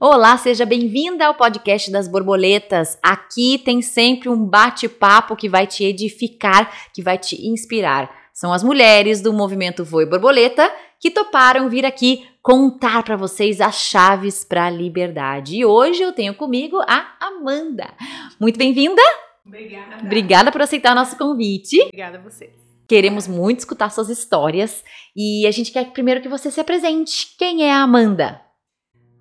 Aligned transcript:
Olá, 0.00 0.36
seja 0.36 0.66
bem-vinda 0.66 1.24
ao 1.24 1.36
podcast 1.36 1.88
das 1.90 2.08
borboletas. 2.08 2.98
Aqui 3.00 3.62
tem 3.64 3.80
sempre 3.80 4.28
um 4.28 4.44
bate-papo 4.44 5.36
que 5.36 5.48
vai 5.48 5.68
te 5.68 5.84
edificar, 5.84 6.90
que 6.92 7.00
vai 7.00 7.16
te 7.16 7.46
inspirar. 7.46 8.12
São 8.32 8.52
as 8.52 8.64
mulheres 8.64 9.20
do 9.20 9.32
movimento 9.32 9.84
Voe 9.84 10.04
Borboleta 10.04 10.68
que 10.98 11.12
toparam 11.12 11.68
vir 11.68 11.86
aqui 11.86 12.26
contar 12.42 13.04
para 13.04 13.16
vocês 13.16 13.60
as 13.60 13.76
chaves 13.76 14.44
para 14.44 14.66
a 14.66 14.70
liberdade. 14.70 15.58
E 15.58 15.64
hoje 15.64 16.02
eu 16.02 16.12
tenho 16.12 16.34
comigo 16.34 16.76
a 16.88 17.14
Amanda. 17.20 17.94
Muito 18.40 18.58
bem-vinda. 18.58 19.02
Obrigada. 19.46 20.04
Obrigada 20.04 20.52
por 20.52 20.60
aceitar 20.60 20.90
o 20.90 20.96
nosso 20.96 21.16
convite. 21.16 21.80
Obrigada 21.82 22.18
a 22.18 22.20
vocês. 22.20 22.50
Queremos 22.88 23.28
muito 23.28 23.60
escutar 23.60 23.90
suas 23.90 24.08
histórias 24.08 24.82
e 25.16 25.46
a 25.46 25.52
gente 25.52 25.70
quer 25.70 25.92
primeiro 25.92 26.20
que 26.20 26.28
você 26.28 26.50
se 26.50 26.60
apresente. 26.60 27.36
Quem 27.38 27.62
é 27.62 27.72
a 27.72 27.82
Amanda? 27.82 28.43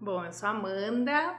Bom, 0.03 0.25
eu 0.25 0.33
sou 0.33 0.49
Amanda, 0.49 1.33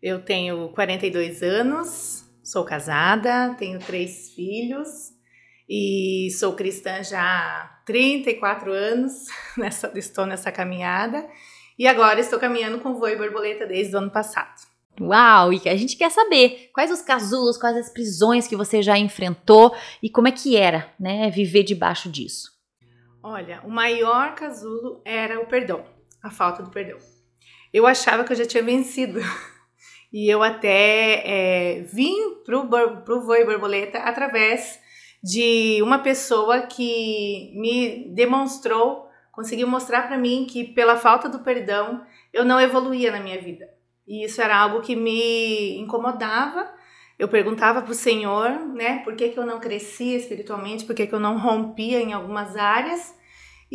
eu 0.00 0.24
tenho 0.24 0.68
42 0.68 1.42
anos, 1.42 2.24
sou 2.44 2.64
casada, 2.64 3.56
tenho 3.58 3.80
três 3.80 4.32
filhos 4.32 5.10
e 5.68 6.28
sou 6.38 6.54
cristã 6.54 7.02
já 7.02 7.20
há 7.20 7.82
34 7.84 8.72
anos, 8.72 9.26
nessa, 9.58 9.90
estou 9.98 10.26
nessa 10.26 10.52
caminhada 10.52 11.28
e 11.76 11.88
agora 11.88 12.20
estou 12.20 12.38
caminhando 12.38 12.78
com 12.78 12.94
voo 12.94 13.08
e 13.08 13.16
borboleta 13.16 13.66
desde 13.66 13.96
o 13.96 13.98
ano 13.98 14.12
passado. 14.12 14.62
Uau! 15.00 15.52
E 15.52 15.68
a 15.68 15.74
gente 15.74 15.96
quer 15.96 16.12
saber 16.12 16.70
quais 16.72 16.92
os 16.92 17.02
casulos, 17.02 17.58
quais 17.58 17.76
as 17.76 17.90
prisões 17.90 18.46
que 18.46 18.54
você 18.54 18.80
já 18.80 18.96
enfrentou 18.96 19.74
e 20.00 20.08
como 20.08 20.28
é 20.28 20.30
que 20.30 20.56
era, 20.56 20.88
né, 21.00 21.28
viver 21.30 21.64
debaixo 21.64 22.08
disso. 22.08 22.52
Olha, 23.20 23.60
o 23.64 23.70
maior 23.70 24.36
casulo 24.36 25.02
era 25.04 25.40
o 25.40 25.46
perdão, 25.46 25.84
a 26.22 26.30
falta 26.30 26.62
do 26.62 26.70
perdão 26.70 27.13
eu 27.74 27.88
achava 27.88 28.22
que 28.22 28.32
eu 28.32 28.36
já 28.36 28.46
tinha 28.46 28.62
vencido. 28.62 29.18
E 30.12 30.32
eu 30.32 30.44
até 30.44 31.22
é, 31.26 31.82
vim 31.92 32.36
pro, 32.44 32.68
pro 33.04 33.20
Voe 33.22 33.44
Borboleta 33.44 33.98
através 33.98 34.78
de 35.20 35.80
uma 35.82 35.98
pessoa 35.98 36.62
que 36.68 37.52
me 37.56 38.14
demonstrou, 38.14 39.08
conseguiu 39.32 39.66
mostrar 39.66 40.06
para 40.06 40.16
mim 40.16 40.46
que 40.48 40.62
pela 40.62 40.96
falta 40.96 41.28
do 41.28 41.40
perdão 41.40 42.06
eu 42.32 42.44
não 42.44 42.60
evoluía 42.60 43.10
na 43.10 43.18
minha 43.18 43.40
vida. 43.40 43.68
E 44.06 44.24
isso 44.24 44.40
era 44.40 44.56
algo 44.56 44.82
que 44.82 44.94
me 44.94 45.76
incomodava. 45.78 46.72
Eu 47.18 47.26
perguntava 47.26 47.82
para 47.82 47.90
o 47.90 47.94
Senhor, 47.94 48.50
né, 48.72 48.98
por 49.02 49.16
que, 49.16 49.30
que 49.30 49.38
eu 49.38 49.44
não 49.44 49.58
crescia 49.58 50.16
espiritualmente, 50.16 50.84
por 50.84 50.94
que, 50.94 51.08
que 51.08 51.14
eu 51.14 51.20
não 51.20 51.38
rompia 51.38 52.00
em 52.00 52.12
algumas 52.12 52.54
áreas. 52.54 53.18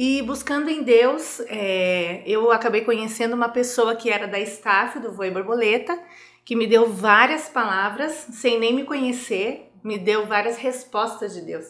E 0.01 0.21
buscando 0.21 0.69
em 0.69 0.81
Deus, 0.81 1.41
é, 1.47 2.23
eu 2.25 2.53
acabei 2.53 2.85
conhecendo 2.85 3.35
uma 3.35 3.49
pessoa 3.49 3.97
que 3.97 4.09
era 4.09 4.29
da 4.29 4.39
staff 4.39 4.97
do 4.97 5.11
Voe 5.11 5.29
Borboleta, 5.29 5.99
que 6.45 6.55
me 6.55 6.65
deu 6.65 6.89
várias 6.89 7.49
palavras, 7.49 8.13
sem 8.31 8.57
nem 8.57 8.73
me 8.73 8.85
conhecer, 8.85 9.69
me 9.83 9.99
deu 9.99 10.25
várias 10.25 10.57
respostas 10.57 11.33
de 11.33 11.41
Deus. 11.41 11.65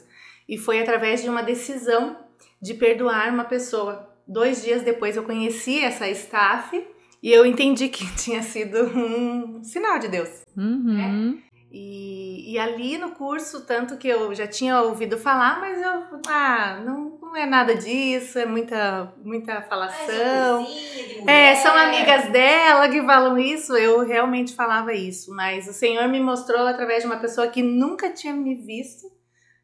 E 0.48 0.60
foi 0.60 0.80
através 0.80 1.24
de 1.24 1.30
uma 1.30 1.42
decisão 1.42 2.18
de 2.62 2.76
perdoar 2.76 3.34
uma 3.34 3.46
pessoa. 3.46 4.08
Dois 4.28 4.64
dias 4.64 4.84
depois 4.84 5.18
eu 5.18 5.24
conheci 5.24 5.80
essa 5.80 6.08
staff 6.08 6.86
e 7.24 7.32
eu 7.32 7.48
entendi 7.48 7.90
que 7.90 8.06
tinha 8.16 8.44
sido 8.44 8.96
um 8.96 9.64
sinal 9.64 9.98
de 9.98 10.08
Deus. 10.08 10.30
Uhum. 10.56 11.34
Né? 11.34 11.38
E, 11.72 12.52
e, 12.54 12.58
ali 12.58 12.98
no 12.98 13.12
curso, 13.12 13.64
tanto 13.64 13.96
que 13.98 14.08
eu 14.08 14.34
já 14.34 14.48
tinha 14.48 14.82
ouvido 14.82 15.20
falar, 15.20 15.60
mas 15.60 15.80
eu, 15.80 16.20
ah, 16.28 16.82
não, 16.84 17.20
não 17.22 17.36
é 17.36 17.46
nada 17.46 17.76
disso, 17.76 18.40
é 18.40 18.46
muita, 18.46 19.14
muita 19.24 19.62
falação. 19.62 20.66
É, 21.28 21.56
são 21.58 21.76
amigas 21.78 22.32
dela 22.32 22.90
que 22.90 23.04
falam 23.04 23.38
isso, 23.38 23.78
eu 23.78 24.00
realmente 24.00 24.56
falava 24.56 24.94
isso, 24.94 25.32
mas 25.36 25.68
o 25.68 25.74
Senhor 25.74 26.08
me 26.08 26.20
mostrou 26.20 26.66
através 26.66 27.04
de 27.04 27.08
uma 27.08 27.18
pessoa 27.18 27.48
que 27.48 27.62
nunca 27.62 28.10
tinha 28.10 28.34
me 28.34 28.56
visto 28.56 29.06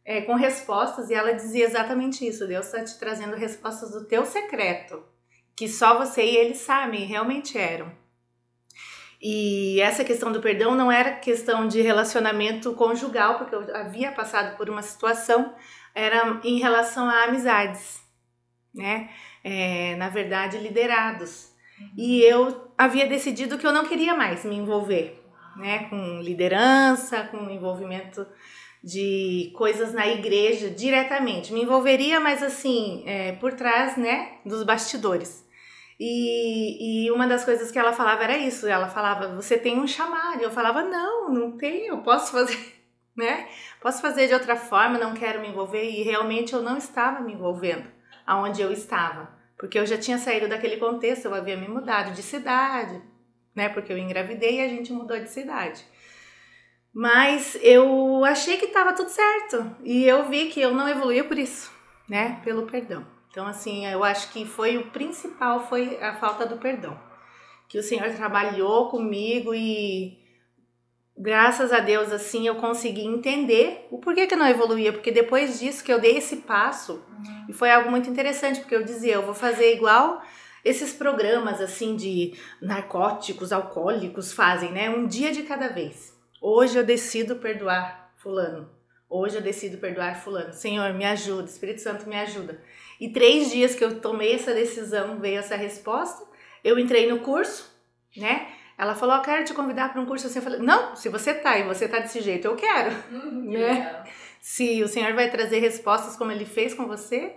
é, 0.06 0.22
com 0.22 0.36
respostas, 0.36 1.09
e 1.09 1.16
ela 1.16 1.34
dizia 1.34 1.66
exatamente 1.66 2.25
isso: 2.25 2.47
Deus 2.47 2.68
está 2.68 2.84
te 2.84 3.00
trazendo 3.00 3.35
respostas 3.35 3.90
do 3.90 4.06
teu 4.06 4.24
secreto, 4.25 5.03
que 5.56 5.68
só 5.68 5.97
você 5.97 6.24
e 6.24 6.38
ele 6.38 6.53
sabem, 6.53 7.03
realmente 7.06 7.57
eram. 7.57 7.91
E 9.28 9.81
essa 9.81 10.03
questão 10.03 10.31
do 10.31 10.40
perdão 10.40 10.75
não 10.75 10.91
era 10.91 11.13
questão 11.13 11.68
de 11.68 11.81
relacionamento 11.81 12.74
conjugal, 12.74 13.40
porque 13.40 13.56
eu 13.56 13.75
havia 13.75 14.12
passado 14.12 14.56
por 14.56 14.69
uma 14.69 14.84
situação, 14.84 15.52
era 15.96 16.40
em 16.44 16.59
relação 16.59 17.09
a 17.09 17.24
amizades, 17.24 18.03
né? 18.72 19.09
É, 19.44 19.96
na 19.96 20.09
verdade, 20.09 20.59
liderados. 20.59 21.52
Uhum. 21.81 21.90
E 21.97 22.22
eu 22.22 22.72
havia 22.78 23.08
decidido 23.08 23.58
que 23.58 23.66
eu 23.66 23.74
não 23.74 23.86
queria 23.86 24.13
mais 24.13 24.46
me 24.46 24.58
envolver, 24.58 25.19
né? 25.56 25.86
Com 25.90 26.22
liderança, 26.22 27.24
com 27.24 27.50
envolvimento 27.50 28.28
de 28.84 29.52
coisas 29.56 29.92
na 29.92 30.06
igreja 30.07 30.69
diretamente. 30.69 31.52
Me 31.52 31.63
envolveria, 31.63 32.19
mas 32.19 32.44
assim, 32.44 33.02
é, 33.07 33.31
por 33.31 33.53
trás, 33.53 33.97
né? 33.97 34.34
Dos 34.46 34.62
bastidores. 34.62 35.44
E, 36.00 37.06
e 37.06 37.11
uma 37.11 37.28
das 37.28 37.45
coisas 37.45 37.72
que 37.72 37.79
ela 37.79 37.94
falava 37.94 38.23
era 38.23 38.38
isso. 38.38 38.67
Ela 38.67 38.88
falava, 38.88 39.35
você 39.35 39.57
tem 39.57 39.79
um 39.79 39.88
chamado. 39.88 40.41
Eu 40.41 40.51
falava, 40.51 40.83
não, 40.83 41.29
não 41.33 41.51
tenho, 41.57 42.01
posso 42.03 42.31
fazer, 42.31 42.57
né? 43.16 43.47
Posso 43.81 44.01
fazer 44.01 44.28
de 44.28 44.33
outra 44.33 44.56
forma, 44.56 44.97
não 44.97 45.13
quero 45.13 45.41
me 45.41 45.50
envolver. 45.50 45.89
E 45.89 46.03
realmente 46.03 46.53
eu 46.53 46.61
não 46.61 46.78
estava 46.78 47.22
me 47.22 47.33
envolvendo 47.33 47.88
aonde 48.25 48.61
eu 48.61 48.72
estava. 48.72 49.33
Porque 49.57 49.79
eu 49.79 49.85
já 49.85 49.97
tinha 49.97 50.17
saído 50.17 50.50
daquele 50.50 50.78
contexto, 50.78 51.25
eu 51.25 51.33
havia 51.33 51.56
me 51.56 51.67
mudado 51.67 52.13
de 52.13 52.22
cidade, 52.22 53.01
né? 53.56 53.69
Porque 53.69 53.91
eu 53.91 53.97
engravidei 53.97 54.59
e 54.59 54.66
a 54.66 54.67
gente 54.67 54.91
mudou 54.91 55.17
de 55.17 55.29
cidade. 55.29 55.85
Mas 56.94 57.57
eu 57.62 58.23
achei 58.25 58.57
que 58.57 58.66
estava 58.66 58.94
tudo 58.94 59.09
certo. 59.09 59.75
E 59.83 60.06
eu 60.06 60.27
vi 60.29 60.50
que 60.50 60.59
eu 60.59 60.73
não 60.73 60.88
evoluía 60.88 61.23
por 61.23 61.38
isso, 61.38 61.72
né? 62.07 62.41
Pelo 62.44 62.66
perdão. 62.67 63.15
Então, 63.35 63.47
assim, 63.47 63.85
eu 63.85 64.01
acho 64.01 64.31
que 64.31 64.46
foi 64.46 64.78
o 64.78 64.91
principal 64.91 65.68
foi 65.68 66.01
a 66.01 66.16
falta 66.16 66.46
do 66.46 66.56
perdão. 66.56 66.97
Que 67.68 67.78
o 67.78 67.84
Senhor 67.84 68.09
trabalhou 68.16 68.88
comigo 68.88 69.53
e 69.53 70.18
graças 71.18 71.74
a 71.74 71.81
Deus, 71.81 72.13
assim, 72.13 72.47
eu 72.47 72.56
consegui 72.56 73.06
entender 73.06 73.90
o 73.91 73.97
porquê 73.97 74.25
que 74.25 74.35
eu 74.35 74.38
não 74.38 74.47
evoluía. 74.47 74.94
Porque 74.94 75.12
depois 75.12 75.59
disso 75.59 75.84
que 75.84 75.91
eu 75.91 76.00
dei 76.00 76.16
esse 76.16 76.38
passo, 76.38 77.03
e 77.50 77.51
foi 77.51 77.69
algo 77.69 77.91
muito 77.91 78.09
interessante, 78.09 78.62
porque 78.62 78.75
eu 78.75 78.85
dizia, 78.85 79.16
eu 79.16 79.25
vou 79.25 79.34
fazer 79.34 79.75
igual 79.75 80.24
esses 80.63 80.94
programas, 80.94 81.59
assim, 81.59 81.97
de 81.97 82.40
narcóticos, 82.62 83.51
alcoólicos 83.51 84.31
fazem, 84.31 84.72
né? 84.72 84.90
Um 84.90 85.06
dia 85.06 85.34
de 85.34 85.44
cada 85.44 85.68
vez. 85.68 86.18
Hoje 86.41 86.78
eu 86.78 86.85
decido 86.85 87.35
perdoar 87.35 88.13
fulano. 88.16 88.69
Hoje 89.09 89.35
eu 89.35 89.41
decido 89.41 89.78
perdoar 89.78 90.22
fulano. 90.22 90.53
Senhor, 90.53 90.94
me 90.94 91.03
ajuda. 91.03 91.50
Espírito 91.50 91.81
Santo, 91.81 92.07
me 92.07 92.16
ajuda. 92.16 92.62
E 93.00 93.09
três 93.09 93.51
dias 93.51 93.75
que 93.75 93.83
eu 93.83 94.00
tomei 94.00 94.33
essa 94.33 94.53
decisão, 94.53 95.19
veio 95.19 95.39
essa 95.39 95.56
resposta. 95.56 96.25
Eu 96.63 96.79
entrei 96.79 97.09
no 97.09 97.19
curso, 97.19 97.72
né? 98.16 98.47
Ela 98.78 98.95
falou, 98.95 99.22
quero 99.22 99.45
te 99.45 99.53
convidar 99.53 99.91
para 99.91 100.01
um 100.01 100.06
curso 100.06 100.28
assim. 100.28 100.39
Eu 100.39 100.44
falei, 100.44 100.59
não, 100.59 100.95
se 100.95 101.09
você 101.09 101.33
tá 101.33 101.57
e 101.57 101.63
você 101.63 101.88
tá 101.88 102.00
desse 102.00 102.22
jeito, 102.22 102.45
eu 102.45 102.56
quero. 102.56 102.91
Uhum, 103.11 103.51
né? 103.51 104.03
Se 104.41 104.83
o 104.83 104.88
Senhor 104.88 105.13
vai 105.13 105.29
trazer 105.29 105.59
respostas 105.59 106.16
como 106.16 106.31
ele 106.31 106.45
fez 106.45 106.73
com 106.73 106.85
você, 106.85 107.35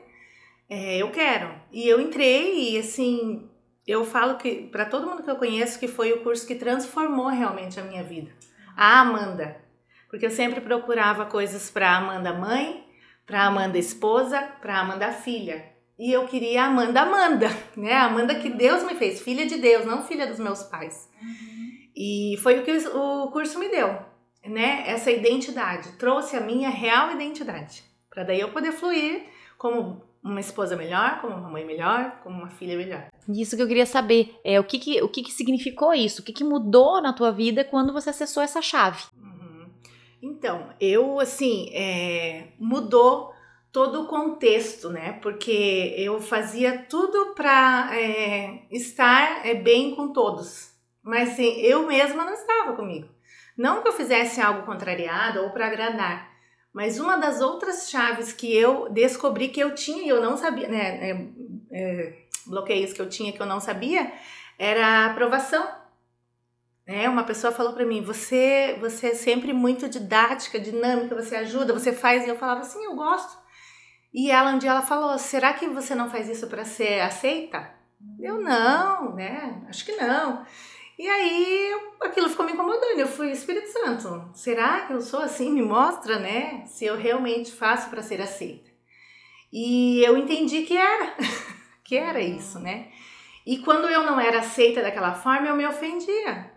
é, 0.69 0.98
eu 0.98 1.10
quero. 1.10 1.50
E 1.72 1.88
eu 1.88 2.00
entrei 2.00 2.72
e 2.72 2.78
assim, 2.78 3.48
eu 3.86 4.04
falo 4.04 4.36
que 4.36 4.69
para 4.70 4.84
todo 4.84 5.06
mundo 5.06 5.22
que 5.22 5.30
eu 5.30 5.36
conheço 5.36 5.78
que 5.78 5.88
foi 5.88 6.12
o 6.12 6.22
curso 6.22 6.46
que 6.46 6.54
transformou 6.54 7.28
realmente 7.28 7.80
a 7.80 7.84
minha 7.84 8.02
vida. 8.02 8.30
A 8.76 9.00
Amanda. 9.00 9.56
Porque 10.10 10.26
eu 10.26 10.30
sempre 10.30 10.60
procurava 10.60 11.26
coisas 11.26 11.70
para 11.70 11.96
Amanda 11.96 12.32
mãe, 12.32 12.84
para 13.28 13.44
Amanda 13.44 13.78
esposa, 13.78 14.41
para 14.61 14.81
Amanda 14.81 15.12
filha. 15.12 15.62
E 15.99 16.11
eu 16.11 16.27
queria 16.27 16.62
a 16.62 16.66
Amanda 16.66 17.03
Amanda, 17.03 17.49
né? 17.77 17.93
Amanda 17.93 18.34
que 18.37 18.49
Deus 18.49 18.83
me 18.84 18.94
fez, 18.94 19.21
filha 19.21 19.47
de 19.47 19.59
Deus, 19.59 19.84
não 19.84 20.03
filha 20.03 20.27
dos 20.27 20.39
meus 20.39 20.62
pais. 20.62 21.09
Uhum. 21.21 21.69
E 21.94 22.37
foi 22.43 22.58
o 22.58 22.64
que 22.64 22.73
o 22.88 23.31
curso 23.31 23.58
me 23.58 23.69
deu, 23.69 23.99
né? 24.47 24.85
Essa 24.87 25.11
identidade, 25.11 25.93
trouxe 25.99 26.37
a 26.37 26.41
minha 26.41 26.70
real 26.70 27.12
identidade, 27.12 27.82
para 28.08 28.25
daí 28.25 28.41
eu 28.41 28.50
poder 28.50 28.73
fluir 28.73 29.25
como 29.58 30.02
uma 30.23 30.41
esposa 30.41 30.76
melhor, 30.76 31.20
como 31.20 31.35
uma 31.35 31.50
mãe 31.50 31.64
melhor, 31.64 32.20
como 32.23 32.38
uma 32.38 32.50
filha 32.50 32.76
melhor. 32.76 33.08
Isso 33.29 33.56
que 33.56 33.62
eu 33.62 33.69
queria 33.69 33.87
saber, 33.87 34.35
é 34.44 34.58
o 34.58 34.64
que 34.64 34.79
que, 34.79 35.02
o 35.02 35.08
que, 35.08 35.23
que 35.23 35.32
significou 35.32 35.93
isso? 35.93 36.23
O 36.23 36.25
que, 36.25 36.32
que 36.32 36.44
mudou 36.44 37.02
na 37.02 37.12
tua 37.12 37.31
vida 37.31 37.64
quando 37.64 37.93
você 37.93 38.11
acessou 38.11 38.43
essa 38.43 38.62
chave? 38.62 39.02
Então, 40.23 40.70
eu, 40.81 41.20
assim, 41.20 41.70
é, 41.73 42.49
mudou 42.59 43.32
todo 43.73 44.03
o 44.03 44.06
contexto, 44.06 44.91
né? 44.91 45.19
Porque 45.23 45.94
eu 45.97 46.20
fazia 46.20 46.87
tudo 46.88 47.35
para 47.35 47.91
é, 47.93 48.62
estar 48.70 49.47
é, 49.47 49.55
bem 49.55 49.94
com 49.94 50.12
todos, 50.12 50.73
mas 51.03 51.31
assim, 51.31 51.61
eu 51.61 51.87
mesma 51.87 52.25
não 52.25 52.32
estava 52.32 52.75
comigo. 52.75 53.09
Não 53.56 53.82
que 53.82 53.88
eu 53.88 53.93
fizesse 53.93 54.41
algo 54.41 54.65
contrariado 54.65 55.43
ou 55.43 55.50
para 55.50 55.67
agradar, 55.67 56.31
mas 56.73 56.99
uma 56.99 57.17
das 57.17 57.41
outras 57.41 57.91
chaves 57.91 58.32
que 58.32 58.53
eu 58.55 58.88
descobri 58.91 59.49
que 59.49 59.61
eu 59.61 59.75
tinha 59.75 60.03
e 60.03 60.09
eu 60.09 60.21
não 60.21 60.37
sabia, 60.37 60.69
né? 60.69 61.11
É, 61.11 61.29
é 61.73 62.29
bloqueios 62.47 62.93
que 62.93 63.00
eu 63.00 63.09
tinha 63.09 63.32
que 63.32 63.41
eu 63.41 63.47
não 63.47 63.61
sabia, 63.61 64.11
era 64.59 64.87
a 64.87 65.06
aprovação 65.06 65.69
né? 66.88 67.08
Uma 67.08 67.23
pessoa 67.23 67.52
falou 67.52 67.75
para 67.75 67.85
mim: 67.85 68.02
"Você, 68.02 68.76
você 68.81 69.08
é 69.08 69.14
sempre 69.14 69.52
muito 69.52 69.88
didática, 69.88 70.58
dinâmica, 70.58 71.14
você 71.14 71.37
ajuda, 71.37 71.75
você 71.75 71.93
faz". 71.93 72.26
E 72.26 72.31
eu 72.31 72.37
falava 72.37 72.61
assim: 72.61 72.82
"Eu 72.82 72.96
gosto". 72.96 73.38
E 74.12 74.31
ela 74.31 74.52
um 74.52 74.58
dia 74.58 74.70
ela 74.70 74.82
falou: 74.82 75.19
"Será 75.19 75.52
que 75.52 75.69
você 75.69 75.94
não 75.94 76.11
faz 76.11 76.29
isso 76.29 76.49
para 76.49 76.64
ser 76.64 77.00
aceita?" 77.00 77.76
Eu 78.19 78.40
não, 78.40 79.14
né? 79.14 79.62
Acho 79.69 79.85
que 79.85 79.93
não. 79.96 80.46
E 80.99 81.08
aí 81.08 81.73
aquilo 82.02 82.29
ficou 82.29 82.46
me 82.46 82.52
incomodando. 82.52 82.99
Eu 82.99 83.06
fui 83.06 83.31
Espírito 83.31 83.69
Santo. 83.69 84.31
Será 84.35 84.87
que 84.87 84.93
eu 84.93 85.00
sou 85.00 85.20
assim? 85.20 85.52
Me 85.52 85.62
mostra, 85.62 86.19
né? 86.19 86.64
Se 86.67 86.85
eu 86.85 86.96
realmente 86.96 87.52
faço 87.52 87.90
para 87.90 88.02
ser 88.02 88.20
aceita. 88.20 88.70
E 89.52 90.02
eu 90.05 90.17
entendi 90.17 90.62
que 90.62 90.76
era, 90.76 91.14
que 91.85 91.96
era 91.96 92.20
isso, 92.20 92.58
né? 92.58 92.88
E 93.46 93.58
quando 93.58 93.88
eu 93.88 94.02
não 94.05 94.20
era 94.20 94.40
aceita 94.40 94.82
daquela 94.82 95.14
forma, 95.14 95.49
eu 95.49 95.56
me 95.56 95.67
ofendia, 95.67 96.52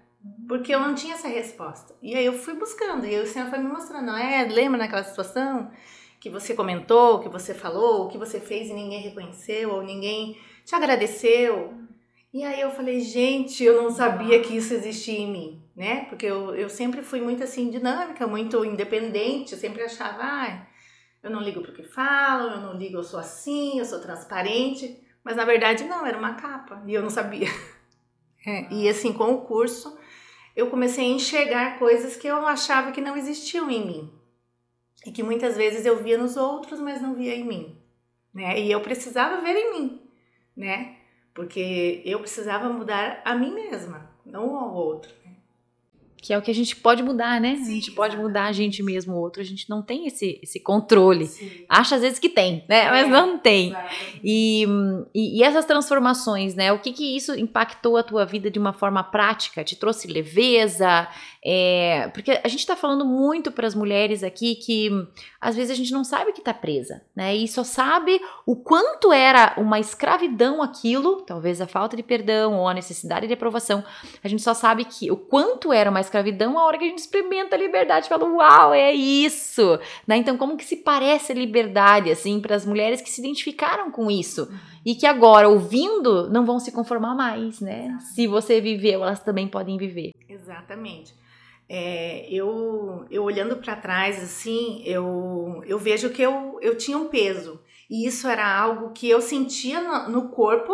porque 0.51 0.75
eu 0.75 0.81
não 0.81 0.93
tinha 0.93 1.13
essa 1.13 1.29
resposta. 1.29 1.95
E 2.01 2.13
aí 2.13 2.25
eu 2.25 2.33
fui 2.33 2.53
buscando, 2.55 3.05
e 3.05 3.15
aí 3.15 3.21
o 3.21 3.25
Senhor 3.25 3.49
foi 3.49 3.57
me 3.59 3.69
mostrando, 3.69 4.11
é, 4.11 4.43
lembra 4.43 4.79
naquela 4.79 5.01
situação 5.01 5.71
que 6.19 6.29
você 6.29 6.53
comentou, 6.53 7.21
que 7.21 7.29
você 7.29 7.53
falou, 7.53 8.09
que 8.09 8.17
você 8.17 8.37
fez 8.37 8.67
e 8.67 8.73
ninguém 8.73 8.99
reconheceu, 8.99 9.71
ou 9.71 9.81
ninguém 9.81 10.37
te 10.65 10.75
agradeceu. 10.75 11.73
E 12.33 12.43
aí 12.43 12.59
eu 12.59 12.69
falei, 12.69 12.99
gente, 12.99 13.63
eu 13.63 13.81
não 13.81 13.89
sabia 13.89 14.41
que 14.41 14.57
isso 14.57 14.73
existia 14.73 15.19
em 15.19 15.31
mim, 15.31 15.63
né? 15.73 16.03
Porque 16.09 16.25
eu, 16.25 16.53
eu 16.53 16.69
sempre 16.69 17.01
fui 17.01 17.21
muito 17.21 17.41
assim, 17.41 17.69
dinâmica, 17.69 18.27
muito 18.27 18.65
independente, 18.65 19.53
eu 19.53 19.57
sempre 19.57 19.81
achava, 19.83 20.19
ah, 20.21 20.67
eu 21.23 21.31
não 21.31 21.39
ligo 21.39 21.61
pro 21.61 21.71
que 21.71 21.83
falo, 21.83 22.49
eu 22.49 22.59
não 22.59 22.73
ligo, 22.73 22.97
eu 22.97 23.03
sou 23.03 23.21
assim, 23.21 23.79
eu 23.79 23.85
sou 23.85 24.01
transparente. 24.01 25.01
Mas 25.23 25.37
na 25.37 25.45
verdade 25.45 25.85
não, 25.85 26.05
era 26.05 26.17
uma 26.17 26.33
capa 26.33 26.83
e 26.85 26.93
eu 26.93 27.01
não 27.01 27.09
sabia. 27.09 27.47
É, 28.43 28.73
e 28.73 28.89
assim, 28.89 29.13
com 29.13 29.35
o 29.35 29.41
curso, 29.41 29.95
eu 30.55 30.69
comecei 30.69 31.05
a 31.05 31.15
enxergar 31.15 31.79
coisas 31.79 32.15
que 32.15 32.27
eu 32.27 32.45
achava 32.45 32.91
que 32.91 33.01
não 33.01 33.17
existiam 33.17 33.69
em 33.69 33.85
mim. 33.85 34.13
E 35.05 35.11
que 35.11 35.23
muitas 35.23 35.57
vezes 35.57 35.85
eu 35.85 36.01
via 36.03 36.17
nos 36.17 36.37
outros, 36.37 36.79
mas 36.79 37.01
não 37.01 37.15
via 37.15 37.35
em 37.35 37.43
mim. 37.43 37.77
Né? 38.33 38.59
E 38.59 38.71
eu 38.71 38.81
precisava 38.81 39.41
ver 39.41 39.55
em 39.55 39.73
mim, 39.73 40.01
né? 40.55 40.97
Porque 41.33 42.01
eu 42.05 42.19
precisava 42.19 42.69
mudar 42.69 43.21
a 43.25 43.35
mim 43.35 43.53
mesma, 43.53 44.09
não 44.25 44.55
ao 44.55 44.73
outro 44.73 45.21
que 46.21 46.31
é 46.31 46.37
o 46.37 46.41
que 46.41 46.51
a 46.51 46.53
gente 46.53 46.75
pode 46.75 47.01
mudar, 47.01 47.41
né? 47.41 47.55
Sim, 47.55 47.63
a 47.63 47.73
gente 47.73 47.91
pode 47.91 48.15
mudar 48.15 48.45
a 48.45 48.51
gente 48.51 48.83
mesmo, 48.83 49.15
o 49.15 49.19
outro. 49.19 49.41
A 49.41 49.45
gente 49.45 49.67
não 49.67 49.81
tem 49.81 50.05
esse, 50.05 50.39
esse 50.43 50.59
controle. 50.59 51.25
Sim. 51.25 51.49
Acha 51.67 51.95
às 51.95 52.01
vezes 52.01 52.19
que 52.19 52.29
tem, 52.29 52.63
né? 52.69 52.85
É, 52.85 52.91
Mas 52.91 53.09
não 53.09 53.39
tem. 53.39 53.75
E, 54.23 54.67
e, 55.15 55.39
e, 55.39 55.43
essas 55.43 55.65
transformações, 55.65 56.53
né? 56.53 56.71
O 56.71 56.77
que 56.77 56.93
que 56.93 57.15
isso 57.17 57.33
impactou 57.33 57.97
a 57.97 58.03
tua 58.03 58.23
vida 58.23 58.51
de 58.51 58.59
uma 58.59 58.71
forma 58.71 59.03
prática? 59.03 59.63
Te 59.63 59.75
trouxe 59.75 60.07
leveza? 60.07 61.07
É, 61.43 62.07
porque 62.13 62.39
a 62.43 62.47
gente 62.47 62.59
está 62.59 62.75
falando 62.75 63.03
muito 63.03 63.51
para 63.51 63.65
as 63.65 63.73
mulheres 63.73 64.23
aqui 64.23 64.53
que 64.53 64.91
às 65.39 65.55
vezes 65.55 65.71
a 65.71 65.75
gente 65.75 65.91
não 65.91 66.03
sabe 66.03 66.33
que 66.33 66.39
está 66.39 66.53
presa, 66.53 67.01
né? 67.15 67.35
E 67.35 67.47
só 67.47 67.63
sabe 67.63 68.21
o 68.45 68.55
quanto 68.55 69.11
era 69.11 69.55
uma 69.57 69.79
escravidão 69.79 70.61
aquilo, 70.61 71.23
talvez 71.23 71.59
a 71.59 71.65
falta 71.65 71.97
de 71.97 72.03
perdão 72.03 72.59
ou 72.59 72.67
a 72.67 72.75
necessidade 72.75 73.25
de 73.25 73.33
aprovação. 73.33 73.83
A 74.23 74.27
gente 74.27 74.43
só 74.43 74.53
sabe 74.53 74.85
que 74.85 75.09
o 75.09 75.17
quanto 75.17 75.73
era 75.73 75.89
uma 75.89 75.99
escravidão 75.99 76.59
a 76.59 76.63
hora 76.63 76.77
que 76.77 76.85
a 76.85 76.87
gente 76.87 76.99
experimenta 76.99 77.55
a 77.55 77.59
liberdade, 77.59 78.07
fala, 78.07 78.25
uau, 78.25 78.71
é 78.71 78.93
isso, 78.93 79.79
né? 80.05 80.17
Então 80.17 80.37
como 80.37 80.55
que 80.55 80.63
se 80.63 80.77
parece 80.77 81.31
a 81.31 81.35
liberdade 81.35 82.11
assim 82.11 82.39
para 82.39 82.55
as 82.55 82.67
mulheres 82.67 83.01
que 83.01 83.09
se 83.09 83.19
identificaram 83.19 83.89
com 83.89 84.11
isso 84.11 84.47
e 84.85 84.93
que 84.93 85.07
agora 85.07 85.49
ouvindo 85.49 86.29
não 86.29 86.45
vão 86.45 86.59
se 86.59 86.71
conformar 86.71 87.15
mais, 87.15 87.59
né? 87.59 87.97
Se 88.13 88.27
você 88.27 88.61
viveu, 88.61 89.03
elas 89.03 89.23
também 89.23 89.47
podem 89.47 89.75
viver. 89.75 90.11
Exatamente. 90.29 91.19
É, 91.73 92.27
eu, 92.29 93.05
eu 93.09 93.23
olhando 93.23 93.55
para 93.55 93.77
trás, 93.77 94.21
assim, 94.21 94.83
eu, 94.85 95.63
eu 95.65 95.79
vejo 95.79 96.09
que 96.09 96.21
eu, 96.21 96.59
eu 96.61 96.77
tinha 96.77 96.97
um 96.97 97.07
peso. 97.07 97.61
E 97.89 98.05
isso 98.05 98.27
era 98.27 98.45
algo 98.45 98.91
que 98.91 99.09
eu 99.09 99.21
sentia 99.21 99.79
no, 99.79 100.09
no 100.09 100.29
corpo. 100.31 100.73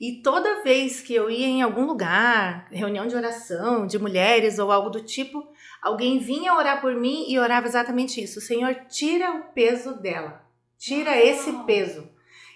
E 0.00 0.20
toda 0.20 0.64
vez 0.64 1.00
que 1.00 1.14
eu 1.14 1.30
ia 1.30 1.46
em 1.46 1.62
algum 1.62 1.86
lugar, 1.86 2.66
reunião 2.72 3.06
de 3.06 3.14
oração, 3.14 3.86
de 3.86 3.96
mulheres 3.96 4.58
ou 4.58 4.72
algo 4.72 4.90
do 4.90 5.04
tipo, 5.04 5.46
alguém 5.80 6.18
vinha 6.18 6.52
orar 6.52 6.80
por 6.80 6.96
mim 6.96 7.26
e 7.28 7.38
orava 7.38 7.68
exatamente 7.68 8.20
isso: 8.20 8.40
Senhor, 8.40 8.74
tira 8.88 9.30
o 9.30 9.52
peso 9.52 10.00
dela, 10.00 10.44
tira 10.76 11.16
esse 11.16 11.52
peso. 11.64 12.08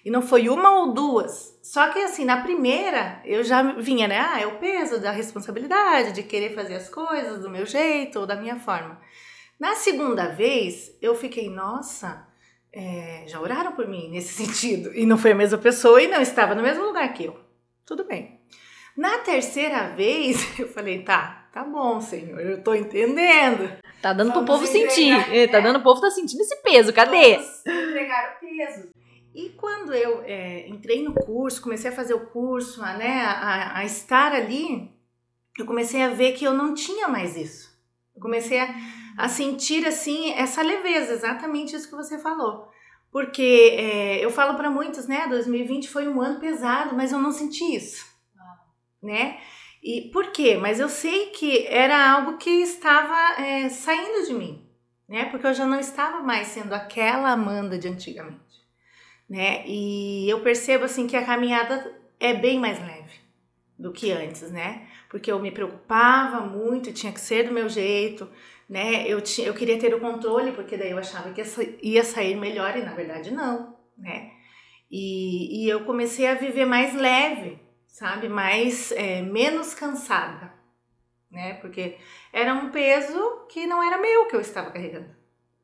E 0.04 0.10
não 0.10 0.20
foi 0.20 0.48
uma 0.48 0.80
ou 0.80 0.92
duas. 0.92 1.58
Só 1.62 1.88
que 1.88 1.98
assim, 2.00 2.24
na 2.24 2.42
primeira, 2.42 3.20
eu 3.24 3.44
já 3.44 3.62
vinha, 3.74 4.08
né? 4.08 4.18
Ah, 4.18 4.40
é 4.40 4.46
o 4.46 4.58
peso 4.58 5.00
da 5.00 5.12
responsabilidade, 5.12 6.12
de 6.12 6.22
querer 6.22 6.54
fazer 6.54 6.74
as 6.74 6.88
coisas 6.88 7.40
do 7.40 7.48
meu 7.48 7.64
jeito 7.64 8.18
ou 8.18 8.26
da 8.26 8.34
minha 8.34 8.56
forma. 8.56 9.00
Na 9.60 9.76
segunda 9.76 10.26
vez, 10.26 10.96
eu 11.00 11.14
fiquei, 11.14 11.48
nossa, 11.48 12.26
é, 12.72 13.24
já 13.28 13.40
oraram 13.40 13.72
por 13.72 13.86
mim 13.86 14.10
nesse 14.10 14.32
sentido. 14.44 14.92
E 14.92 15.06
não 15.06 15.16
foi 15.16 15.32
a 15.32 15.36
mesma 15.36 15.58
pessoa 15.58 16.02
e 16.02 16.08
não 16.08 16.20
estava 16.20 16.54
no 16.54 16.62
mesmo 16.62 16.84
lugar 16.84 17.12
que 17.12 17.26
eu. 17.26 17.38
Tudo 17.86 18.04
bem. 18.04 18.40
Na 18.96 19.18
terceira 19.18 19.88
vez, 19.90 20.44
eu 20.58 20.68
falei, 20.68 21.02
tá, 21.04 21.48
tá 21.52 21.62
bom, 21.62 22.00
Senhor, 22.00 22.40
eu 22.40 22.62
tô 22.62 22.74
entendendo. 22.74 23.70
Tá 24.02 24.12
dando 24.12 24.32
Vamos 24.32 24.44
pro 24.44 24.56
povo 24.56 24.66
sentir. 24.66 25.12
É, 25.32 25.46
tá 25.46 25.60
dando 25.60 25.78
o 25.78 25.82
povo 25.82 26.00
tá 26.00 26.10
sentindo 26.10 26.40
esse 26.40 26.60
peso, 26.62 26.92
cadê? 26.92 27.36
Vamos 27.36 27.90
entregar 27.90 28.36
o 28.36 28.40
peso. 28.40 29.01
E 29.34 29.50
quando 29.50 29.94
eu 29.94 30.22
é, 30.22 30.68
entrei 30.68 31.02
no 31.02 31.14
curso, 31.14 31.62
comecei 31.62 31.90
a 31.90 31.94
fazer 31.94 32.12
o 32.12 32.26
curso, 32.26 32.82
a, 32.82 32.92
né, 32.94 33.22
a, 33.24 33.78
a, 33.78 33.84
estar 33.84 34.32
ali, 34.32 34.92
eu 35.58 35.64
comecei 35.64 36.02
a 36.02 36.10
ver 36.10 36.32
que 36.32 36.44
eu 36.44 36.52
não 36.52 36.74
tinha 36.74 37.08
mais 37.08 37.34
isso. 37.34 37.72
Eu 38.14 38.20
comecei 38.20 38.60
a, 38.60 38.74
a 39.16 39.28
sentir 39.28 39.86
assim 39.86 40.32
essa 40.32 40.60
leveza, 40.60 41.14
exatamente 41.14 41.74
isso 41.74 41.88
que 41.88 41.96
você 41.96 42.18
falou. 42.18 42.68
Porque 43.10 43.74
é, 43.78 44.24
eu 44.24 44.30
falo 44.30 44.54
para 44.54 44.70
muitos, 44.70 45.06
né, 45.06 45.26
2020 45.28 45.88
foi 45.88 46.08
um 46.08 46.20
ano 46.20 46.38
pesado, 46.38 46.94
mas 46.94 47.10
eu 47.10 47.18
não 47.18 47.32
senti 47.32 47.74
isso, 47.74 48.06
né? 49.02 49.38
E 49.82 50.10
por 50.12 50.30
quê? 50.30 50.56
Mas 50.58 50.78
eu 50.78 50.88
sei 50.88 51.30
que 51.30 51.66
era 51.66 52.12
algo 52.12 52.36
que 52.36 52.50
estava 52.50 53.42
é, 53.42 53.68
saindo 53.68 54.26
de 54.26 54.34
mim, 54.34 54.66
né? 55.08 55.24
Porque 55.26 55.46
eu 55.46 55.54
já 55.54 55.66
não 55.66 55.80
estava 55.80 56.22
mais 56.22 56.48
sendo 56.48 56.72
aquela 56.74 57.32
Amanda 57.32 57.78
de 57.78 57.88
antigamente 57.88 58.51
né? 59.32 59.66
E 59.66 60.28
eu 60.28 60.40
percebo 60.42 60.84
assim 60.84 61.06
que 61.06 61.16
a 61.16 61.24
caminhada 61.24 61.90
é 62.20 62.34
bem 62.34 62.60
mais 62.60 62.78
leve 62.78 63.14
do 63.78 63.90
que 63.90 64.12
antes, 64.12 64.50
né? 64.52 64.86
Porque 65.08 65.32
eu 65.32 65.38
me 65.38 65.50
preocupava 65.50 66.42
muito, 66.42 66.92
tinha 66.92 67.10
que 67.10 67.18
ser 67.20 67.48
do 67.48 67.54
meu 67.54 67.66
jeito, 67.66 68.28
né? 68.68 69.08
Eu, 69.08 69.22
tinha, 69.22 69.46
eu 69.46 69.54
queria 69.54 69.78
ter 69.78 69.94
o 69.94 70.00
controle, 70.00 70.52
porque 70.52 70.76
daí 70.76 70.90
eu 70.90 70.98
achava 70.98 71.32
que 71.32 71.42
ia 71.82 72.04
sair 72.04 72.36
melhor 72.36 72.76
e 72.76 72.82
na 72.82 72.92
verdade 72.92 73.30
não, 73.30 73.74
né? 73.96 74.32
E, 74.90 75.64
e 75.64 75.68
eu 75.70 75.86
comecei 75.86 76.26
a 76.26 76.34
viver 76.34 76.66
mais 76.66 76.94
leve, 76.94 77.58
sabe? 77.86 78.28
Mais, 78.28 78.92
é, 78.92 79.22
menos 79.22 79.72
cansada, 79.72 80.52
né? 81.30 81.54
Porque 81.54 81.96
era 82.34 82.52
um 82.52 82.70
peso 82.70 83.46
que 83.48 83.66
não 83.66 83.82
era 83.82 83.96
meu 83.96 84.28
que 84.28 84.36
eu 84.36 84.42
estava 84.42 84.70
carregando. 84.70 85.21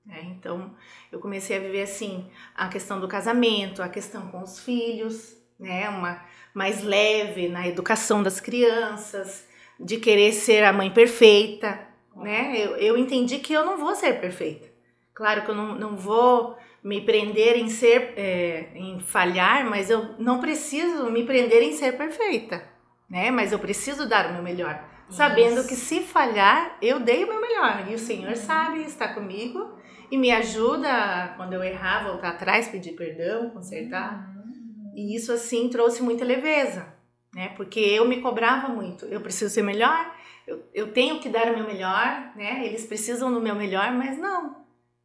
Né? 0.08 0.22
Então, 0.24 0.74
eu 1.12 1.20
comecei 1.20 1.58
a 1.58 1.60
viver 1.60 1.82
assim 1.82 2.26
a 2.56 2.68
questão 2.68 2.98
do 2.98 3.06
casamento, 3.06 3.82
a 3.82 3.88
questão 3.88 4.28
com 4.28 4.42
os 4.42 4.58
filhos, 4.58 5.36
né? 5.60 5.88
Uma 5.90 6.24
mais 6.54 6.82
leve 6.82 7.48
na 7.48 7.68
educação 7.68 8.22
das 8.22 8.40
crianças, 8.40 9.46
de 9.78 9.98
querer 9.98 10.32
ser 10.32 10.64
a 10.64 10.72
mãe 10.72 10.90
perfeita, 10.90 11.78
né? 12.16 12.54
Eu, 12.56 12.76
eu 12.76 12.96
entendi 12.96 13.38
que 13.38 13.52
eu 13.52 13.64
não 13.64 13.76
vou 13.76 13.94
ser 13.94 14.18
perfeita. 14.18 14.66
Claro 15.12 15.42
que 15.42 15.50
eu 15.50 15.54
não, 15.54 15.74
não 15.74 15.96
vou 15.96 16.56
me 16.82 17.02
prender 17.02 17.56
em 17.56 17.68
ser, 17.68 18.14
é, 18.16 18.70
em 18.74 18.98
falhar, 19.00 19.68
mas 19.68 19.90
eu 19.90 20.14
não 20.18 20.40
preciso 20.40 21.10
me 21.10 21.24
prender 21.24 21.62
em 21.62 21.72
ser 21.72 21.98
perfeita, 21.98 22.64
né? 23.10 23.30
Mas 23.30 23.52
eu 23.52 23.58
preciso 23.58 24.08
dar 24.08 24.30
o 24.30 24.32
meu 24.32 24.42
melhor, 24.42 24.87
sabendo 25.10 25.66
que 25.66 25.74
se 25.74 26.00
falhar, 26.00 26.76
eu 26.82 27.00
dei 27.00 27.24
o 27.24 27.28
meu 27.28 27.40
melhor 27.40 27.86
e 27.88 27.94
o 27.94 27.98
Senhor 27.98 28.36
sabe, 28.36 28.82
está 28.82 29.14
comigo 29.14 29.78
e 30.10 30.16
me 30.16 30.30
ajuda 30.30 31.34
quando 31.36 31.52
eu 31.52 31.62
errar, 31.62 32.04
voltar 32.04 32.30
atrás, 32.30 32.68
pedir 32.68 32.92
perdão, 32.92 33.50
consertar. 33.50 34.28
Uhum. 34.34 34.92
E 34.94 35.14
isso 35.14 35.32
assim 35.32 35.68
trouxe 35.68 36.02
muita 36.02 36.24
leveza, 36.24 36.86
né? 37.34 37.52
Porque 37.56 37.80
eu 37.80 38.06
me 38.06 38.20
cobrava 38.20 38.68
muito. 38.68 39.06
Eu 39.06 39.20
preciso 39.20 39.52
ser 39.52 39.62
melhor, 39.62 40.14
eu, 40.46 40.64
eu 40.72 40.92
tenho 40.92 41.20
que 41.20 41.28
dar 41.28 41.52
o 41.52 41.56
meu 41.56 41.66
melhor, 41.66 42.32
né? 42.34 42.66
Eles 42.66 42.86
precisam 42.86 43.32
do 43.32 43.40
meu 43.40 43.54
melhor, 43.54 43.92
mas 43.92 44.18
não, 44.18 44.56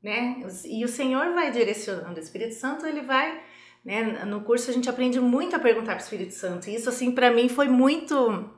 né? 0.01 0.41
E 0.65 0.85
o 0.85 0.87
Senhor 0.87 1.33
vai 1.33 1.51
direcionando. 1.51 2.17
O 2.17 2.23
Espírito 2.23 2.55
Santo 2.55 2.85
ele 2.85 3.01
vai, 3.01 3.41
né? 3.83 4.23
No 4.25 4.41
curso 4.41 4.69
a 4.69 4.73
gente 4.73 4.89
aprende 4.89 5.19
muito 5.19 5.55
a 5.55 5.59
perguntar 5.59 5.93
para 5.93 6.01
o 6.01 6.03
Espírito 6.03 6.33
Santo. 6.33 6.69
E 6.69 6.75
isso 6.75 6.87
assim 6.87 7.11
para 7.11 7.31
mim 7.31 7.49
foi 7.49 7.67
muito 7.67 8.49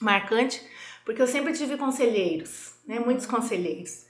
marcante, 0.00 0.62
porque 1.04 1.20
eu 1.20 1.26
sempre 1.26 1.52
tive 1.52 1.76
conselheiros, 1.76 2.74
né? 2.86 2.98
Muitos 2.98 3.26
conselheiros. 3.26 4.06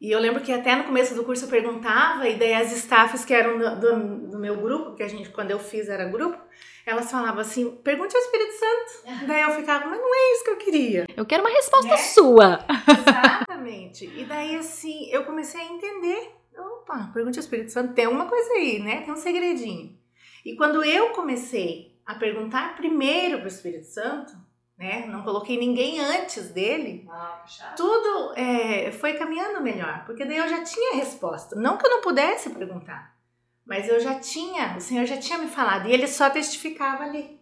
E 0.00 0.10
eu 0.10 0.20
lembro 0.20 0.42
que 0.42 0.52
até 0.52 0.76
no 0.76 0.84
começo 0.84 1.14
do 1.14 1.24
curso 1.24 1.46
eu 1.46 1.48
perguntava, 1.48 2.28
e 2.28 2.36
daí 2.36 2.52
as 2.52 2.70
staffs 2.72 3.24
que 3.24 3.32
eram 3.32 3.58
do, 3.58 3.80
do, 3.80 4.30
do 4.32 4.38
meu 4.38 4.56
grupo, 4.56 4.94
que 4.94 5.02
a 5.02 5.08
gente, 5.08 5.30
quando 5.30 5.50
eu 5.50 5.58
fiz 5.58 5.88
era 5.88 6.04
grupo, 6.04 6.38
elas 6.84 7.10
falavam 7.10 7.40
assim: 7.40 7.70
pergunte 7.82 8.14
ao 8.14 8.22
Espírito 8.22 8.52
Santo. 8.52 9.26
daí 9.26 9.40
eu 9.40 9.50
ficava, 9.52 9.86
mas 9.86 9.98
não 9.98 10.14
é 10.14 10.32
isso 10.32 10.44
que 10.44 10.50
eu 10.50 10.56
queria. 10.56 11.06
Eu 11.16 11.24
quero 11.24 11.42
uma 11.42 11.50
resposta 11.50 11.90
né? 11.90 11.96
sua. 11.96 12.64
Exatamente. 12.86 14.04
E 14.04 14.24
daí, 14.24 14.56
assim, 14.56 15.08
eu 15.10 15.24
comecei 15.24 15.60
a 15.60 15.64
entender. 15.64 16.32
Opa, 16.58 17.10
pergunte 17.12 17.38
ao 17.38 17.42
Espírito 17.42 17.72
Santo, 17.72 17.94
tem 17.94 18.04
alguma 18.04 18.26
coisa 18.26 18.52
aí, 18.52 18.78
né? 18.78 19.00
Tem 19.02 19.12
um 19.12 19.16
segredinho. 19.16 19.98
E 20.44 20.54
quando 20.56 20.84
eu 20.84 21.10
comecei 21.10 21.98
a 22.04 22.14
perguntar 22.14 22.76
primeiro 22.76 23.38
para 23.38 23.46
o 23.46 23.48
Espírito 23.48 23.86
Santo, 23.86 24.32
né? 24.78 25.06
Não 25.06 25.22
coloquei 25.22 25.58
ninguém 25.58 25.98
antes 26.00 26.50
dele. 26.50 27.06
Ah, 27.10 27.44
tudo 27.76 28.34
é, 28.36 28.92
foi 28.92 29.14
caminhando 29.14 29.62
melhor, 29.62 30.04
porque 30.04 30.24
daí 30.24 30.36
eu 30.36 30.48
já 30.48 30.62
tinha 30.62 30.96
resposta. 30.96 31.56
Não 31.56 31.78
que 31.78 31.86
eu 31.86 31.90
não 31.90 32.02
pudesse 32.02 32.50
perguntar, 32.50 33.16
mas 33.64 33.88
eu 33.88 33.98
já 34.00 34.18
tinha, 34.20 34.76
o 34.76 34.80
Senhor 34.80 35.06
já 35.06 35.16
tinha 35.16 35.38
me 35.38 35.48
falado 35.48 35.88
e 35.88 35.92
ele 35.92 36.06
só 36.06 36.28
testificava 36.28 37.04
ali, 37.04 37.40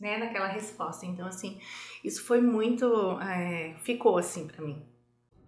né? 0.00 0.16
Naquela 0.16 0.48
resposta. 0.48 1.04
Então, 1.04 1.26
assim, 1.26 1.60
isso 2.02 2.24
foi 2.24 2.40
muito, 2.40 3.18
é, 3.20 3.74
ficou 3.82 4.16
assim 4.16 4.46
para 4.46 4.64
mim. 4.64 4.82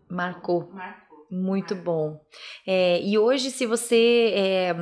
Marcou. 0.09 0.71
Marcou. 0.73 1.27
Muito 1.31 1.75
Marcou. 1.75 1.95
bom. 1.95 2.27
É, 2.67 3.01
e 3.01 3.17
hoje, 3.17 3.51
se 3.51 3.65
você 3.65 4.33
é, 4.37 4.75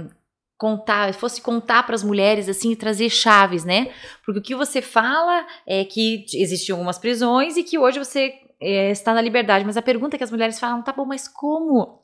contar, 0.60 1.14
fosse 1.14 1.40
contar 1.40 1.84
para 1.84 1.94
as 1.94 2.04
mulheres 2.04 2.46
assim 2.46 2.74
trazer 2.76 3.08
chaves, 3.08 3.64
né? 3.64 3.90
Porque 4.22 4.38
o 4.38 4.42
que 4.42 4.54
você 4.54 4.82
fala 4.82 5.46
é 5.66 5.86
que 5.86 6.26
existiam 6.34 6.76
algumas 6.76 6.98
prisões 6.98 7.56
e 7.56 7.64
que 7.64 7.78
hoje 7.78 7.98
você 7.98 8.34
é, 8.60 8.90
está 8.90 9.14
na 9.14 9.22
liberdade, 9.22 9.64
mas 9.64 9.78
a 9.78 9.82
pergunta 9.82 10.18
que 10.18 10.24
as 10.24 10.30
mulheres 10.30 10.60
falam, 10.60 10.82
tá 10.82 10.92
bom, 10.92 11.06
mas 11.06 11.26
como? 11.26 11.98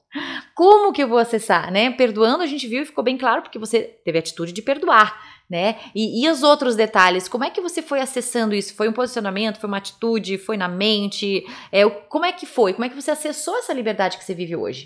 Como 0.55 0.91
que 0.91 1.03
eu 1.03 1.09
vou 1.09 1.19
acessar, 1.19 1.71
né? 1.71 1.91
Perdoando, 1.91 2.43
a 2.43 2.47
gente 2.47 2.67
viu 2.67 2.83
e 2.83 2.87
ficou 2.87 3.05
bem 3.05 3.19
claro 3.19 3.43
porque 3.43 3.59
você 3.59 3.83
teve 3.83 4.17
a 4.17 4.21
atitude 4.21 4.55
de 4.55 4.63
perdoar, 4.63 5.21
né? 5.51 5.77
E, 5.95 6.25
e 6.25 6.31
os 6.31 6.43
outros 6.43 6.75
detalhes, 6.75 7.29
como 7.29 7.45
é 7.45 7.51
que 7.51 7.61
você 7.61 7.83
foi 7.83 8.01
acessando 8.01 8.55
isso? 8.55 8.75
Foi 8.75 8.89
um 8.89 8.93
posicionamento, 8.93 9.61
foi 9.61 9.69
uma 9.69 9.77
atitude, 9.77 10.39
foi 10.39 10.57
na 10.57 10.67
mente? 10.67 11.45
É, 11.71 11.87
como 11.87 12.25
é 12.25 12.33
que 12.33 12.47
foi? 12.47 12.73
Como 12.73 12.87
é 12.87 12.89
que 12.89 12.97
você 12.97 13.11
acessou 13.11 13.59
essa 13.59 13.75
liberdade 13.75 14.17
que 14.17 14.25
você 14.25 14.33
vive 14.33 14.57
hoje? 14.57 14.86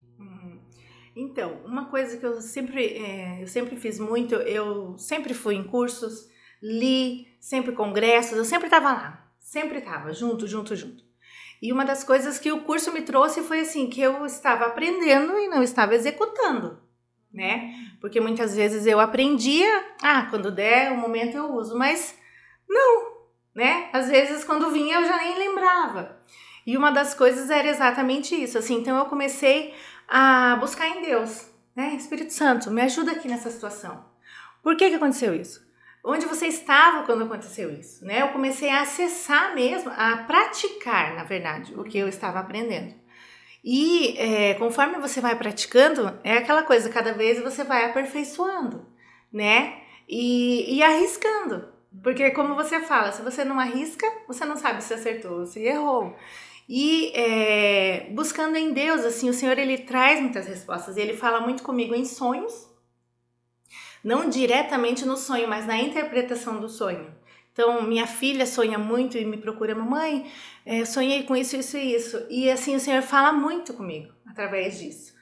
Então, 1.14 1.60
uma 1.64 1.86
coisa 1.86 2.16
que 2.16 2.24
eu 2.24 2.40
sempre, 2.40 2.86
é, 2.96 3.42
eu 3.42 3.46
sempre 3.46 3.76
fiz 3.76 3.98
muito, 3.98 4.34
eu 4.34 4.96
sempre 4.96 5.34
fui 5.34 5.54
em 5.56 5.64
cursos, 5.64 6.28
li, 6.62 7.26
sempre 7.40 7.72
congressos, 7.72 8.36
eu 8.36 8.44
sempre 8.44 8.66
estava 8.66 8.92
lá, 8.92 9.30
sempre 9.38 9.78
estava, 9.78 10.12
junto, 10.12 10.46
junto, 10.46 10.76
junto. 10.76 11.02
E 11.60 11.72
uma 11.72 11.84
das 11.84 12.04
coisas 12.04 12.38
que 12.38 12.52
o 12.52 12.62
curso 12.62 12.92
me 12.92 13.02
trouxe 13.02 13.42
foi 13.42 13.60
assim, 13.60 13.88
que 13.88 14.00
eu 14.00 14.24
estava 14.24 14.66
aprendendo 14.66 15.38
e 15.38 15.48
não 15.48 15.62
estava 15.62 15.94
executando, 15.94 16.80
né? 17.32 17.74
Porque 18.00 18.20
muitas 18.20 18.54
vezes 18.54 18.86
eu 18.86 18.98
aprendia, 18.98 19.68
ah, 20.02 20.26
quando 20.30 20.50
der 20.50 20.92
o 20.92 20.96
momento 20.96 21.36
eu 21.36 21.52
uso, 21.52 21.76
mas 21.76 22.16
não, 22.68 23.12
né? 23.54 23.90
Às 23.92 24.08
vezes 24.08 24.44
quando 24.44 24.70
vinha 24.70 25.00
eu 25.00 25.06
já 25.06 25.18
nem 25.18 25.36
lembrava. 25.38 26.18
E 26.66 26.76
uma 26.76 26.90
das 26.90 27.14
coisas 27.14 27.50
era 27.50 27.68
exatamente 27.68 28.34
isso, 28.34 28.56
assim, 28.56 28.76
então 28.76 28.96
eu 28.96 29.06
comecei 29.06 29.74
a 30.10 30.56
buscar 30.56 30.88
em 30.88 31.02
Deus, 31.02 31.48
né? 31.74 31.94
Espírito 31.94 32.32
Santo, 32.32 32.70
me 32.70 32.82
ajuda 32.82 33.12
aqui 33.12 33.28
nessa 33.28 33.50
situação. 33.50 34.04
Por 34.62 34.76
que, 34.76 34.90
que 34.90 34.96
aconteceu 34.96 35.34
isso? 35.34 35.64
Onde 36.04 36.26
você 36.26 36.46
estava 36.46 37.04
quando 37.04 37.24
aconteceu 37.24 37.72
isso? 37.72 38.04
Né? 38.04 38.22
Eu 38.22 38.28
comecei 38.28 38.70
a 38.70 38.82
acessar 38.82 39.54
mesmo, 39.54 39.90
a 39.94 40.16
praticar, 40.26 41.14
na 41.14 41.24
verdade, 41.24 41.74
o 41.78 41.84
que 41.84 41.98
eu 41.98 42.08
estava 42.08 42.40
aprendendo. 42.40 42.94
E 43.62 44.16
é, 44.18 44.54
conforme 44.54 44.98
você 44.98 45.20
vai 45.20 45.36
praticando, 45.36 46.18
é 46.24 46.38
aquela 46.38 46.62
coisa, 46.62 46.88
cada 46.88 47.12
vez 47.12 47.40
você 47.42 47.62
vai 47.62 47.84
aperfeiçoando, 47.84 48.86
né? 49.32 49.78
E, 50.08 50.76
e 50.76 50.82
arriscando. 50.82 51.68
Porque, 52.02 52.30
como 52.30 52.54
você 52.54 52.80
fala, 52.80 53.12
se 53.12 53.20
você 53.20 53.44
não 53.44 53.60
arrisca, 53.60 54.06
você 54.26 54.44
não 54.44 54.56
sabe 54.56 54.82
se 54.82 54.94
acertou 54.94 55.40
ou 55.40 55.46
se 55.46 55.60
errou. 55.60 56.16
E 56.72 57.10
é, 57.16 58.10
buscando 58.12 58.54
em 58.54 58.72
Deus, 58.72 59.04
assim, 59.04 59.28
o 59.28 59.34
Senhor 59.34 59.58
ele 59.58 59.76
traz 59.78 60.20
muitas 60.20 60.46
respostas. 60.46 60.96
Ele 60.96 61.16
fala 61.16 61.40
muito 61.40 61.64
comigo 61.64 61.96
em 61.96 62.04
sonhos, 62.04 62.70
não 64.04 64.30
diretamente 64.30 65.04
no 65.04 65.16
sonho, 65.16 65.48
mas 65.48 65.66
na 65.66 65.76
interpretação 65.76 66.60
do 66.60 66.68
sonho. 66.68 67.12
Então, 67.52 67.82
minha 67.82 68.06
filha 68.06 68.46
sonha 68.46 68.78
muito 68.78 69.18
e 69.18 69.24
me 69.24 69.36
procura, 69.36 69.74
mamãe, 69.74 70.30
é, 70.64 70.84
sonhei 70.84 71.24
com 71.24 71.34
isso, 71.34 71.56
isso 71.56 71.76
e 71.76 71.92
isso. 71.92 72.24
E 72.30 72.48
assim, 72.48 72.76
o 72.76 72.80
Senhor 72.80 73.02
fala 73.02 73.32
muito 73.32 73.74
comigo 73.74 74.14
através 74.24 74.78
disso. 74.78 75.12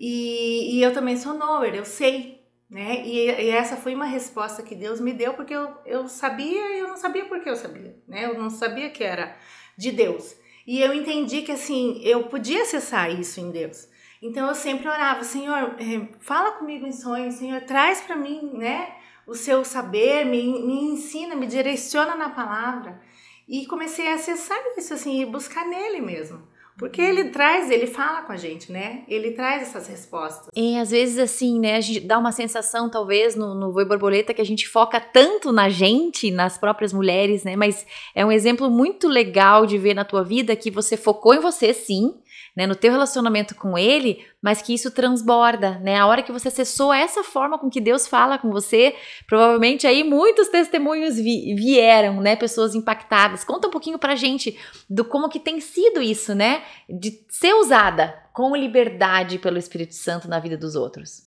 E, 0.00 0.78
e 0.78 0.82
eu 0.82 0.94
também 0.94 1.18
sou 1.18 1.34
knower, 1.34 1.74
eu 1.74 1.84
sei, 1.84 2.42
né? 2.70 3.02
E, 3.04 3.26
e, 3.26 3.50
essa 3.50 3.76
foi 3.76 3.94
uma 3.94 4.06
resposta 4.06 4.62
que 4.62 4.74
Deus 4.74 4.98
me 4.98 5.12
deu, 5.12 5.34
porque 5.34 5.54
eu, 5.54 5.76
eu 5.84 6.08
sabia 6.08 6.74
e 6.74 6.78
eu 6.78 6.88
não 6.88 6.96
sabia 6.96 7.26
por 7.26 7.38
que 7.42 7.50
eu 7.50 7.56
sabia, 7.56 7.94
né? 8.08 8.24
Eu 8.24 8.38
não 8.38 8.48
sabia 8.48 8.88
que 8.88 9.04
era 9.04 9.36
de 9.76 9.92
Deus. 9.92 10.45
E 10.66 10.80
eu 10.80 10.92
entendi 10.92 11.42
que 11.42 11.52
assim, 11.52 12.00
eu 12.02 12.24
podia 12.24 12.62
acessar 12.62 13.10
isso 13.10 13.40
em 13.40 13.50
Deus. 13.50 13.88
Então 14.20 14.48
eu 14.48 14.54
sempre 14.54 14.88
orava, 14.88 15.22
Senhor, 15.22 15.76
eh, 15.78 16.08
fala 16.20 16.52
comigo 16.52 16.86
em 16.86 16.92
sonhos, 16.92 17.36
Senhor, 17.36 17.60
traz 17.62 18.00
para 18.00 18.16
mim, 18.16 18.50
né, 18.54 18.94
o 19.26 19.34
seu 19.34 19.64
saber, 19.64 20.24
me, 20.24 20.42
me 20.42 20.92
ensina, 20.92 21.36
me 21.36 21.46
direciona 21.46 22.16
na 22.16 22.30
palavra. 22.30 23.00
E 23.46 23.66
comecei 23.66 24.10
a 24.10 24.14
acessar 24.14 24.58
isso 24.76 24.94
assim 24.94 25.22
e 25.22 25.26
buscar 25.26 25.64
nele 25.66 26.00
mesmo. 26.00 26.42
Porque 26.78 27.00
ele 27.00 27.30
traz, 27.30 27.70
ele 27.70 27.86
fala 27.86 28.22
com 28.22 28.32
a 28.32 28.36
gente, 28.36 28.70
né? 28.70 29.02
Ele 29.08 29.30
traz 29.30 29.62
essas 29.62 29.88
respostas. 29.88 30.48
E 30.54 30.76
às 30.76 30.90
vezes, 30.90 31.18
assim, 31.18 31.58
né? 31.58 31.76
A 31.76 31.80
gente 31.80 32.00
dá 32.00 32.18
uma 32.18 32.32
sensação, 32.32 32.90
talvez, 32.90 33.34
no, 33.34 33.54
no 33.54 33.72
Voi 33.72 33.86
Borboleta, 33.86 34.34
que 34.34 34.42
a 34.42 34.46
gente 34.46 34.68
foca 34.68 35.00
tanto 35.00 35.52
na 35.52 35.70
gente, 35.70 36.30
nas 36.30 36.58
próprias 36.58 36.92
mulheres, 36.92 37.44
né? 37.44 37.56
Mas 37.56 37.86
é 38.14 38.24
um 38.26 38.30
exemplo 38.30 38.70
muito 38.70 39.08
legal 39.08 39.64
de 39.64 39.78
ver 39.78 39.94
na 39.94 40.04
tua 40.04 40.22
vida 40.22 40.54
que 40.54 40.70
você 40.70 40.96
focou 40.96 41.34
em 41.34 41.40
você, 41.40 41.72
sim, 41.72 42.14
né, 42.56 42.66
no 42.66 42.74
teu 42.74 42.90
relacionamento 42.90 43.54
com 43.54 43.76
ele, 43.76 44.24
mas 44.40 44.62
que 44.62 44.72
isso 44.72 44.90
transborda, 44.90 45.78
né? 45.80 45.98
A 45.98 46.06
hora 46.06 46.22
que 46.22 46.32
você 46.32 46.48
acessou 46.48 46.92
essa 46.92 47.22
forma 47.22 47.58
com 47.58 47.68
que 47.68 47.80
Deus 47.80 48.08
fala 48.08 48.38
com 48.38 48.50
você, 48.50 48.94
provavelmente 49.26 49.86
aí 49.86 50.02
muitos 50.02 50.48
testemunhos 50.48 51.16
vi 51.16 51.54
vieram, 51.54 52.20
né? 52.20 52.34
Pessoas 52.34 52.74
impactadas. 52.74 53.44
Conta 53.44 53.68
um 53.68 53.70
pouquinho 53.70 53.98
pra 53.98 54.14
gente 54.14 54.58
do 54.88 55.04
como 55.04 55.28
que 55.28 55.38
tem 55.38 55.60
sido 55.60 56.00
isso, 56.00 56.34
né? 56.34 56.62
De 56.88 57.24
ser 57.28 57.52
usada 57.54 58.18
com 58.32 58.56
liberdade 58.56 59.38
pelo 59.38 59.58
Espírito 59.58 59.94
Santo 59.94 60.28
na 60.28 60.38
vida 60.38 60.56
dos 60.56 60.74
outros. 60.74 61.26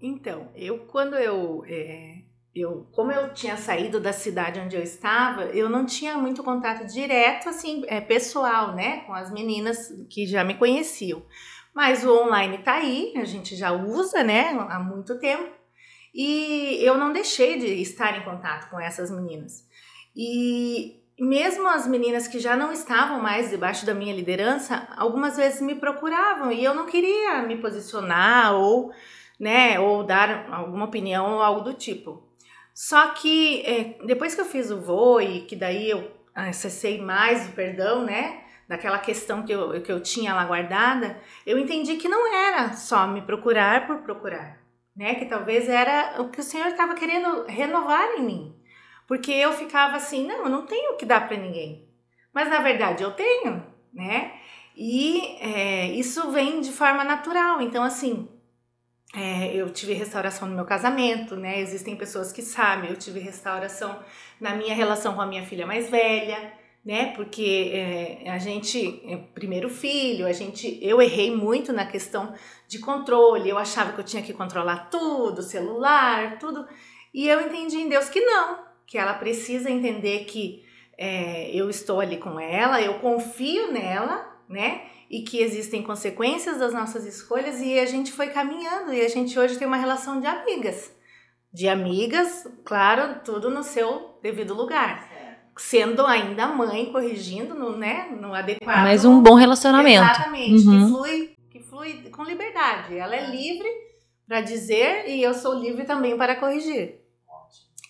Então, 0.00 0.48
eu 0.54 0.80
quando 0.80 1.14
eu 1.16 1.64
é 1.66 2.18
eu, 2.60 2.86
como 2.92 3.12
eu 3.12 3.32
tinha 3.34 3.56
saído 3.56 4.00
da 4.00 4.12
cidade 4.12 4.60
onde 4.60 4.76
eu 4.76 4.82
estava, 4.82 5.44
eu 5.46 5.68
não 5.68 5.84
tinha 5.84 6.16
muito 6.16 6.42
contato 6.42 6.86
direto, 6.86 7.48
assim, 7.48 7.84
é, 7.86 8.00
pessoal, 8.00 8.74
né, 8.74 9.00
com 9.00 9.12
as 9.12 9.30
meninas 9.30 9.92
que 10.08 10.26
já 10.26 10.42
me 10.42 10.54
conheciam. 10.54 11.22
Mas 11.74 12.04
o 12.04 12.22
online 12.22 12.58
tá 12.58 12.74
aí, 12.74 13.12
a 13.16 13.24
gente 13.24 13.54
já 13.54 13.72
usa, 13.72 14.22
né, 14.22 14.50
há 14.70 14.78
muito 14.78 15.18
tempo. 15.18 15.50
E 16.14 16.78
eu 16.80 16.96
não 16.96 17.12
deixei 17.12 17.58
de 17.58 17.66
estar 17.82 18.18
em 18.18 18.24
contato 18.24 18.70
com 18.70 18.80
essas 18.80 19.10
meninas. 19.10 19.66
E 20.16 21.02
mesmo 21.18 21.68
as 21.68 21.86
meninas 21.86 22.26
que 22.26 22.38
já 22.38 22.56
não 22.56 22.72
estavam 22.72 23.20
mais 23.20 23.50
debaixo 23.50 23.84
da 23.84 23.94
minha 23.94 24.14
liderança, 24.14 24.88
algumas 24.96 25.36
vezes 25.36 25.60
me 25.60 25.74
procuravam 25.74 26.50
e 26.50 26.64
eu 26.64 26.74
não 26.74 26.86
queria 26.86 27.42
me 27.42 27.56
posicionar 27.58 28.54
ou, 28.54 28.92
né, 29.38 29.78
ou 29.78 30.02
dar 30.04 30.48
alguma 30.52 30.86
opinião 30.86 31.34
ou 31.34 31.42
algo 31.42 31.60
do 31.60 31.74
tipo. 31.74 32.22
Só 32.76 33.12
que 33.12 33.62
é, 33.62 33.96
depois 34.04 34.34
que 34.34 34.40
eu 34.42 34.44
fiz 34.44 34.70
o 34.70 34.78
voo 34.78 35.18
e 35.18 35.46
que 35.46 35.56
daí 35.56 35.88
eu 35.88 36.12
acessei 36.34 37.00
mais 37.00 37.48
o 37.48 37.52
perdão, 37.52 38.04
né? 38.04 38.42
Daquela 38.68 38.98
questão 38.98 39.42
que 39.44 39.52
eu, 39.52 39.80
que 39.80 39.90
eu 39.90 40.02
tinha 40.02 40.34
lá 40.34 40.44
guardada, 40.44 41.18
eu 41.46 41.58
entendi 41.58 41.96
que 41.96 42.06
não 42.06 42.30
era 42.30 42.74
só 42.74 43.06
me 43.06 43.22
procurar 43.22 43.86
por 43.86 44.02
procurar, 44.02 44.58
né? 44.94 45.14
Que 45.14 45.24
talvez 45.24 45.70
era 45.70 46.20
o 46.20 46.28
que 46.28 46.40
o 46.40 46.44
Senhor 46.44 46.66
estava 46.66 46.94
querendo 46.94 47.46
renovar 47.46 48.10
em 48.18 48.22
mim. 48.22 48.54
Porque 49.08 49.32
eu 49.32 49.54
ficava 49.54 49.96
assim, 49.96 50.26
não, 50.26 50.44
eu 50.44 50.50
não 50.50 50.66
tenho 50.66 50.92
o 50.92 50.96
que 50.98 51.06
dar 51.06 51.26
para 51.26 51.38
ninguém. 51.38 51.88
Mas 52.30 52.50
na 52.50 52.60
verdade 52.60 53.02
eu 53.02 53.12
tenho, 53.12 53.64
né? 53.90 54.32
E 54.76 55.38
é, 55.40 55.86
isso 55.92 56.30
vem 56.30 56.60
de 56.60 56.72
forma 56.72 57.02
natural. 57.02 57.62
Então, 57.62 57.82
assim, 57.82 58.28
é, 59.16 59.54
eu 59.54 59.70
tive 59.70 59.94
restauração 59.94 60.46
no 60.46 60.54
meu 60.54 60.66
casamento, 60.66 61.36
né? 61.36 61.58
Existem 61.58 61.96
pessoas 61.96 62.30
que 62.32 62.42
sabem, 62.42 62.90
eu 62.90 62.96
tive 62.96 63.18
restauração 63.18 63.98
na 64.38 64.54
minha 64.54 64.74
relação 64.74 65.14
com 65.14 65.22
a 65.22 65.26
minha 65.26 65.42
filha 65.42 65.66
mais 65.66 65.88
velha, 65.88 66.52
né? 66.84 67.14
Porque 67.16 67.70
é, 67.72 68.30
a 68.30 68.36
gente, 68.36 69.00
é, 69.06 69.16
primeiro 69.34 69.70
filho, 69.70 70.26
a 70.26 70.32
gente, 70.32 70.78
eu 70.82 71.00
errei 71.00 71.34
muito 71.34 71.72
na 71.72 71.86
questão 71.86 72.34
de 72.68 72.78
controle. 72.78 73.48
Eu 73.48 73.56
achava 73.56 73.94
que 73.94 74.00
eu 74.00 74.04
tinha 74.04 74.22
que 74.22 74.34
controlar 74.34 74.90
tudo, 74.90 75.42
celular, 75.42 76.38
tudo. 76.38 76.66
E 77.14 77.26
eu 77.26 77.40
entendi 77.40 77.78
em 77.78 77.88
Deus 77.88 78.10
que 78.10 78.20
não, 78.20 78.58
que 78.86 78.98
ela 78.98 79.14
precisa 79.14 79.70
entender 79.70 80.26
que 80.26 80.62
é, 80.98 81.50
eu 81.56 81.70
estou 81.70 82.00
ali 82.00 82.18
com 82.18 82.38
ela, 82.38 82.82
eu 82.82 82.98
confio 82.98 83.72
nela 83.72 84.35
né? 84.48 84.82
E 85.10 85.22
que 85.22 85.40
existem 85.40 85.82
consequências 85.82 86.58
das 86.58 86.72
nossas 86.72 87.04
escolhas 87.04 87.60
e 87.60 87.78
a 87.78 87.86
gente 87.86 88.12
foi 88.12 88.28
caminhando 88.28 88.92
e 88.92 89.00
a 89.00 89.08
gente 89.08 89.38
hoje 89.38 89.56
tem 89.56 89.66
uma 89.66 89.76
relação 89.76 90.20
de 90.20 90.26
amigas. 90.26 90.92
De 91.52 91.68
amigas, 91.68 92.46
claro, 92.64 93.20
tudo 93.24 93.50
no 93.50 93.62
seu 93.62 94.18
devido 94.22 94.54
lugar. 94.54 95.08
Sendo 95.56 96.04
ainda 96.04 96.48
mãe, 96.48 96.92
corrigindo 96.92 97.54
no, 97.54 97.76
né, 97.76 98.08
no 98.20 98.34
adequado. 98.34 98.82
Mas 98.82 99.04
um 99.04 99.22
bom 99.22 99.34
relacionamento. 99.34 100.04
Exatamente, 100.04 100.66
uhum. 100.66 100.84
que, 100.84 100.92
flui, 100.92 101.36
que 101.50 101.60
flui 101.60 102.10
com 102.10 102.24
liberdade. 102.24 102.98
Ela 102.98 103.16
é 103.16 103.30
livre 103.30 103.68
para 104.28 104.42
dizer 104.42 105.08
e 105.08 105.22
eu 105.22 105.32
sou 105.32 105.54
livre 105.54 105.84
também 105.84 106.16
para 106.16 106.36
corrigir. 106.36 107.00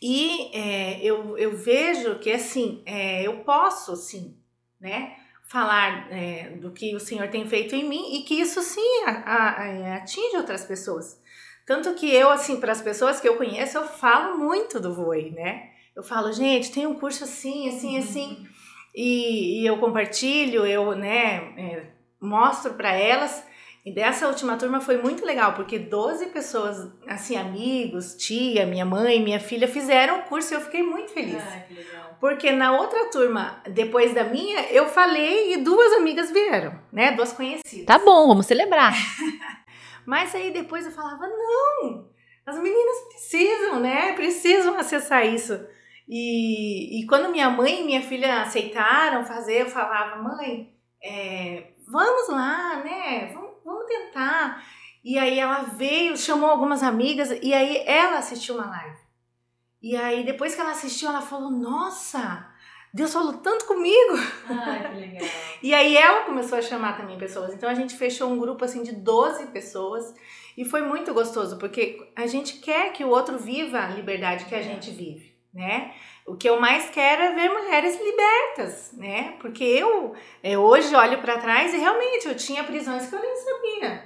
E 0.00 0.50
é, 0.54 1.00
eu, 1.02 1.36
eu 1.38 1.56
vejo 1.56 2.18
que 2.18 2.30
assim, 2.30 2.82
é, 2.84 3.26
eu 3.26 3.38
posso 3.38 3.96
sim, 3.96 4.36
né? 4.80 5.16
Falar 5.46 6.12
é, 6.12 6.50
do 6.56 6.72
que 6.72 6.94
o 6.94 7.00
Senhor 7.00 7.28
tem 7.28 7.48
feito 7.48 7.74
em 7.74 7.88
mim 7.88 8.16
e 8.16 8.22
que 8.22 8.40
isso 8.40 8.60
sim 8.62 9.04
a, 9.06 9.62
a, 9.62 9.66
é, 9.68 9.92
atinge 9.94 10.36
outras 10.36 10.64
pessoas. 10.64 11.20
Tanto 11.64 11.94
que 11.94 12.12
eu, 12.12 12.30
assim, 12.30 12.60
para 12.60 12.72
as 12.72 12.80
pessoas 12.80 13.20
que 13.20 13.28
eu 13.28 13.36
conheço, 13.36 13.78
eu 13.78 13.86
falo 13.86 14.38
muito 14.38 14.78
do 14.80 14.94
Voe, 14.94 15.30
né? 15.30 15.70
Eu 15.94 16.02
falo, 16.02 16.32
gente, 16.32 16.70
tem 16.70 16.86
um 16.86 16.94
curso 16.94 17.24
assim, 17.24 17.68
assim, 17.68 17.94
uhum. 17.94 17.98
assim, 17.98 18.46
e, 18.94 19.62
e 19.62 19.66
eu 19.66 19.78
compartilho, 19.78 20.66
eu, 20.66 20.94
né, 20.94 21.36
é, 21.56 21.86
mostro 22.20 22.74
para 22.74 22.92
elas 22.92 23.44
e 23.86 23.92
dessa 23.92 24.26
última 24.26 24.56
turma 24.56 24.80
foi 24.80 25.00
muito 25.00 25.24
legal, 25.24 25.54
porque 25.54 25.78
12 25.78 26.26
pessoas, 26.30 26.90
assim, 27.06 27.36
amigos, 27.36 28.16
tia, 28.16 28.66
minha 28.66 28.84
mãe, 28.84 29.22
minha 29.22 29.38
filha, 29.38 29.68
fizeram 29.68 30.18
o 30.18 30.22
curso 30.24 30.52
e 30.52 30.56
eu 30.56 30.60
fiquei 30.60 30.82
muito 30.82 31.12
feliz. 31.12 31.40
Ah, 31.40 31.60
que 31.60 31.74
legal. 31.74 32.16
Porque 32.18 32.50
na 32.50 32.76
outra 32.76 33.08
turma, 33.12 33.62
depois 33.70 34.12
da 34.12 34.24
minha, 34.24 34.72
eu 34.72 34.88
falei 34.88 35.54
e 35.54 35.58
duas 35.58 35.92
amigas 35.92 36.32
vieram, 36.32 36.76
né? 36.92 37.12
Duas 37.12 37.32
conhecidas. 37.32 37.86
Tá 37.86 37.96
bom, 37.96 38.26
vamos 38.26 38.46
celebrar. 38.46 38.92
Mas 40.04 40.34
aí 40.34 40.50
depois 40.50 40.84
eu 40.84 40.90
falava, 40.90 41.28
não, 41.28 42.08
as 42.44 42.58
meninas 42.58 42.96
precisam, 43.10 43.78
né? 43.78 44.14
Precisam 44.14 44.76
acessar 44.76 45.24
isso. 45.24 45.64
E, 46.08 47.00
e 47.00 47.06
quando 47.06 47.30
minha 47.30 47.50
mãe 47.50 47.82
e 47.82 47.84
minha 47.84 48.02
filha 48.02 48.42
aceitaram 48.42 49.24
fazer, 49.24 49.62
eu 49.62 49.66
falava, 49.66 50.20
mãe, 50.20 50.74
é, 51.00 51.68
vamos 51.86 52.28
lá, 52.28 52.82
né? 52.82 53.30
Vamos 53.32 53.45
vamos 53.86 54.06
tentar. 54.06 54.64
E 55.04 55.18
aí 55.18 55.38
ela 55.38 55.62
veio, 55.62 56.16
chamou 56.16 56.50
algumas 56.50 56.82
amigas 56.82 57.30
e 57.42 57.54
aí 57.54 57.82
ela 57.86 58.18
assistiu 58.18 58.56
uma 58.56 58.66
live. 58.66 58.96
E 59.82 59.96
aí 59.96 60.24
depois 60.24 60.54
que 60.54 60.60
ela 60.60 60.72
assistiu, 60.72 61.08
ela 61.08 61.22
falou: 61.22 61.50
"Nossa, 61.50 62.46
Deus 62.92 63.12
falou 63.12 63.34
tanto 63.34 63.66
comigo". 63.66 64.14
Ai, 64.48 64.90
que 64.90 64.96
legal. 65.00 65.28
e 65.62 65.74
aí 65.74 65.96
ela 65.96 66.24
começou 66.24 66.58
a 66.58 66.62
chamar 66.62 66.96
também 66.96 67.18
pessoas. 67.18 67.54
Então 67.54 67.68
a 67.68 67.74
gente 67.74 67.96
fechou 67.96 68.28
um 68.30 68.38
grupo 68.38 68.64
assim 68.64 68.82
de 68.82 68.92
12 68.92 69.46
pessoas 69.48 70.12
e 70.56 70.64
foi 70.64 70.82
muito 70.82 71.14
gostoso, 71.14 71.58
porque 71.58 72.10
a 72.16 72.26
gente 72.26 72.54
quer 72.58 72.92
que 72.92 73.04
o 73.04 73.08
outro 73.10 73.38
viva 73.38 73.78
a 73.78 73.88
liberdade 73.88 74.46
que 74.46 74.54
a 74.54 74.62
gente 74.62 74.90
vive, 74.90 75.36
né? 75.54 75.94
O 76.26 76.36
que 76.36 76.48
eu 76.48 76.60
mais 76.60 76.90
quero 76.90 77.22
é 77.22 77.32
ver 77.34 77.48
mulheres 77.50 77.98
libertas, 78.02 78.92
né? 78.94 79.34
Porque 79.40 79.62
eu 79.62 80.14
é, 80.42 80.58
hoje 80.58 80.94
olho 80.94 81.20
para 81.20 81.38
trás 81.38 81.72
e 81.72 81.78
realmente 81.78 82.26
eu 82.26 82.34
tinha 82.34 82.64
prisões 82.64 83.08
que 83.08 83.14
eu 83.14 83.20
nem 83.20 83.36
sabia, 83.36 84.04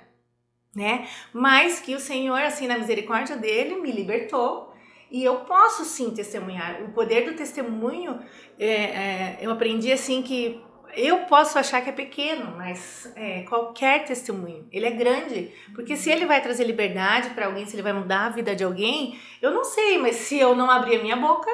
né? 0.74 1.08
Mas 1.32 1.80
que 1.80 1.94
o 1.94 2.00
Senhor, 2.00 2.40
assim, 2.42 2.66
na 2.66 2.76
misericórdia 2.76 3.36
dele, 3.36 3.76
me 3.76 3.90
libertou 3.90 4.70
e 5.10 5.24
eu 5.24 5.36
posso 5.40 5.84
sim 5.84 6.10
testemunhar. 6.10 6.82
O 6.82 6.92
poder 6.92 7.24
do 7.24 7.34
testemunho, 7.34 8.20
é, 8.58 8.66
é, 8.66 9.38
eu 9.40 9.50
aprendi 9.50 9.90
assim 9.90 10.22
que 10.22 10.62
eu 10.94 11.20
posso 11.20 11.58
achar 11.58 11.82
que 11.82 11.90
é 11.90 11.92
pequeno, 11.92 12.54
mas 12.56 13.10
é, 13.16 13.42
qualquer 13.42 14.04
testemunho, 14.04 14.68
ele 14.70 14.86
é 14.86 14.90
grande. 14.90 15.52
Porque 15.74 15.96
se 15.96 16.10
ele 16.10 16.26
vai 16.26 16.40
trazer 16.42 16.64
liberdade 16.64 17.30
para 17.30 17.46
alguém, 17.46 17.66
se 17.66 17.74
ele 17.74 17.82
vai 17.82 17.92
mudar 17.92 18.26
a 18.26 18.30
vida 18.30 18.54
de 18.54 18.64
alguém, 18.64 19.18
eu 19.40 19.52
não 19.52 19.64
sei, 19.64 19.98
mas 19.98 20.16
se 20.16 20.38
eu 20.38 20.54
não 20.54 20.70
abrir 20.70 20.96
a 20.96 21.02
minha 21.02 21.16
boca, 21.16 21.50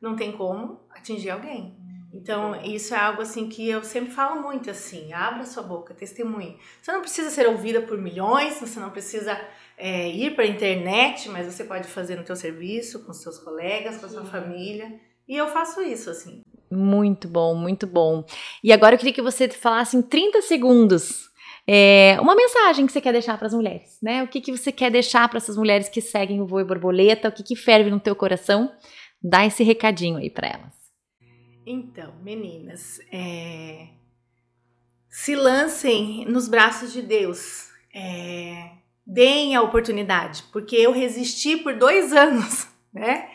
não 0.00 0.16
tem 0.16 0.32
como 0.32 0.80
atingir 0.90 1.30
alguém. 1.30 1.76
Então, 2.12 2.60
isso 2.62 2.92
é 2.92 2.98
algo 2.98 3.22
assim 3.22 3.48
que 3.48 3.68
eu 3.68 3.84
sempre 3.84 4.10
falo 4.10 4.42
muito 4.42 4.68
assim, 4.68 5.12
abra 5.12 5.46
sua 5.46 5.62
boca, 5.62 5.94
testemunhe. 5.94 6.58
Você 6.82 6.90
não 6.90 7.00
precisa 7.00 7.30
ser 7.30 7.46
ouvida 7.46 7.80
por 7.82 7.96
milhões, 7.96 8.58
você 8.58 8.80
não 8.80 8.90
precisa 8.90 9.40
é, 9.78 10.08
ir 10.08 10.34
para 10.34 10.44
a 10.44 10.48
internet, 10.48 11.28
mas 11.28 11.46
você 11.46 11.62
pode 11.62 11.86
fazer 11.86 12.16
no 12.16 12.24
teu 12.24 12.34
serviço, 12.34 13.04
com 13.04 13.12
seus 13.12 13.38
colegas, 13.38 13.98
com 13.98 14.06
a 14.06 14.08
sua 14.08 14.24
família. 14.24 14.92
E 15.28 15.36
eu 15.36 15.46
faço 15.46 15.80
isso, 15.82 16.10
assim. 16.10 16.42
Muito 16.68 17.28
bom, 17.28 17.54
muito 17.54 17.86
bom. 17.86 18.24
E 18.62 18.72
agora 18.72 18.94
eu 18.94 18.98
queria 18.98 19.14
que 19.14 19.22
você 19.22 19.48
falasse 19.48 19.96
em 19.96 20.02
30 20.02 20.42
segundos 20.42 21.30
é, 21.66 22.16
uma 22.20 22.34
mensagem 22.34 22.86
que 22.86 22.92
você 22.92 23.00
quer 23.00 23.12
deixar 23.12 23.38
para 23.38 23.46
as 23.46 23.54
mulheres, 23.54 23.98
né? 24.02 24.24
O 24.24 24.28
que, 24.28 24.40
que 24.40 24.50
você 24.50 24.72
quer 24.72 24.90
deixar 24.90 25.28
para 25.28 25.38
essas 25.38 25.56
mulheres 25.56 25.88
que 25.88 26.00
seguem 26.00 26.40
o 26.40 26.46
Voe 26.46 26.64
Borboleta? 26.64 27.28
O 27.28 27.32
que, 27.32 27.44
que 27.44 27.54
ferve 27.54 27.90
no 27.90 28.00
teu 28.00 28.16
coração? 28.16 28.72
Dá 29.22 29.44
esse 29.44 29.62
recadinho 29.62 30.16
aí 30.16 30.30
para 30.30 30.48
elas. 30.48 30.80
Então, 31.66 32.14
meninas, 32.22 33.00
é... 33.12 33.88
se 35.08 35.36
lancem 35.36 36.24
nos 36.26 36.48
braços 36.48 36.92
de 36.92 37.02
Deus. 37.02 37.68
É... 37.94 38.70
Deem 39.06 39.56
a 39.56 39.62
oportunidade, 39.62 40.44
porque 40.52 40.76
eu 40.76 40.92
resisti 40.92 41.56
por 41.56 41.74
dois 41.74 42.12
anos, 42.14 42.68
né? 42.92 43.28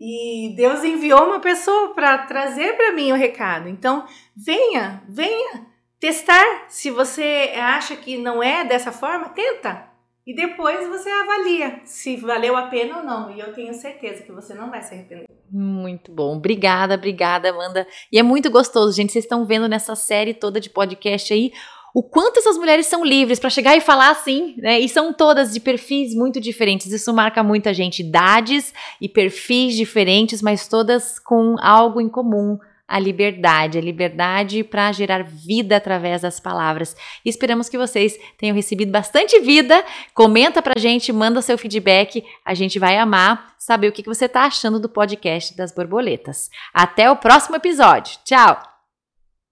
E 0.00 0.52
Deus 0.56 0.84
enviou 0.84 1.24
uma 1.24 1.40
pessoa 1.40 1.94
para 1.94 2.18
trazer 2.18 2.76
para 2.76 2.92
mim 2.92 3.12
o 3.12 3.16
recado. 3.16 3.68
Então, 3.68 4.06
venha, 4.36 5.02
venha 5.08 5.66
testar. 6.00 6.66
Se 6.68 6.90
você 6.90 7.52
acha 7.56 7.96
que 7.96 8.18
não 8.18 8.42
é 8.42 8.64
dessa 8.64 8.92
forma, 8.92 9.30
tenta. 9.30 9.93
E 10.26 10.34
depois 10.34 10.88
você 10.88 11.10
avalia 11.10 11.80
se 11.84 12.16
valeu 12.16 12.56
a 12.56 12.62
pena 12.68 12.98
ou 12.98 13.04
não. 13.04 13.30
E 13.30 13.40
eu 13.40 13.52
tenho 13.52 13.74
certeza 13.74 14.22
que 14.22 14.32
você 14.32 14.54
não 14.54 14.70
vai 14.70 14.82
se 14.82 14.94
arrepender. 14.94 15.26
Muito 15.50 16.10
bom. 16.10 16.36
Obrigada, 16.36 16.94
obrigada, 16.94 17.50
Amanda. 17.50 17.86
E 18.10 18.18
é 18.18 18.22
muito 18.22 18.50
gostoso, 18.50 18.96
gente. 18.96 19.12
Vocês 19.12 19.24
estão 19.24 19.44
vendo 19.44 19.68
nessa 19.68 19.94
série 19.94 20.32
toda 20.32 20.58
de 20.58 20.70
podcast 20.70 21.32
aí 21.32 21.52
o 21.94 22.02
quanto 22.02 22.40
essas 22.40 22.58
mulheres 22.58 22.88
são 22.88 23.04
livres 23.04 23.38
para 23.38 23.48
chegar 23.48 23.76
e 23.76 23.80
falar 23.80 24.10
assim, 24.10 24.56
né? 24.58 24.80
E 24.80 24.88
são 24.88 25.12
todas 25.12 25.52
de 25.52 25.60
perfis 25.60 26.12
muito 26.12 26.40
diferentes. 26.40 26.90
Isso 26.90 27.14
marca 27.14 27.40
muita 27.40 27.72
gente, 27.72 28.00
idades 28.00 28.74
e 29.00 29.08
perfis 29.08 29.76
diferentes, 29.76 30.42
mas 30.42 30.66
todas 30.66 31.20
com 31.20 31.54
algo 31.60 32.00
em 32.00 32.08
comum 32.08 32.58
a 32.86 32.98
liberdade, 32.98 33.78
a 33.78 33.80
liberdade 33.80 34.62
para 34.62 34.92
gerar 34.92 35.22
vida 35.24 35.76
através 35.76 36.22
das 36.22 36.38
palavras. 36.38 36.96
Esperamos 37.24 37.68
que 37.68 37.78
vocês 37.78 38.18
tenham 38.38 38.54
recebido 38.54 38.92
bastante 38.92 39.40
vida. 39.40 39.84
Comenta 40.12 40.60
pra 40.60 40.78
gente, 40.78 41.12
manda 41.12 41.42
seu 41.42 41.56
feedback, 41.56 42.24
a 42.44 42.54
gente 42.54 42.78
vai 42.78 42.98
amar 42.98 43.54
saber 43.58 43.88
o 43.88 43.92
que 43.92 44.02
você 44.02 44.26
está 44.26 44.42
achando 44.42 44.78
do 44.78 44.88
podcast 44.88 45.56
das 45.56 45.72
borboletas. 45.72 46.50
Até 46.72 47.10
o 47.10 47.16
próximo 47.16 47.56
episódio. 47.56 48.18
Tchau! 48.24 48.73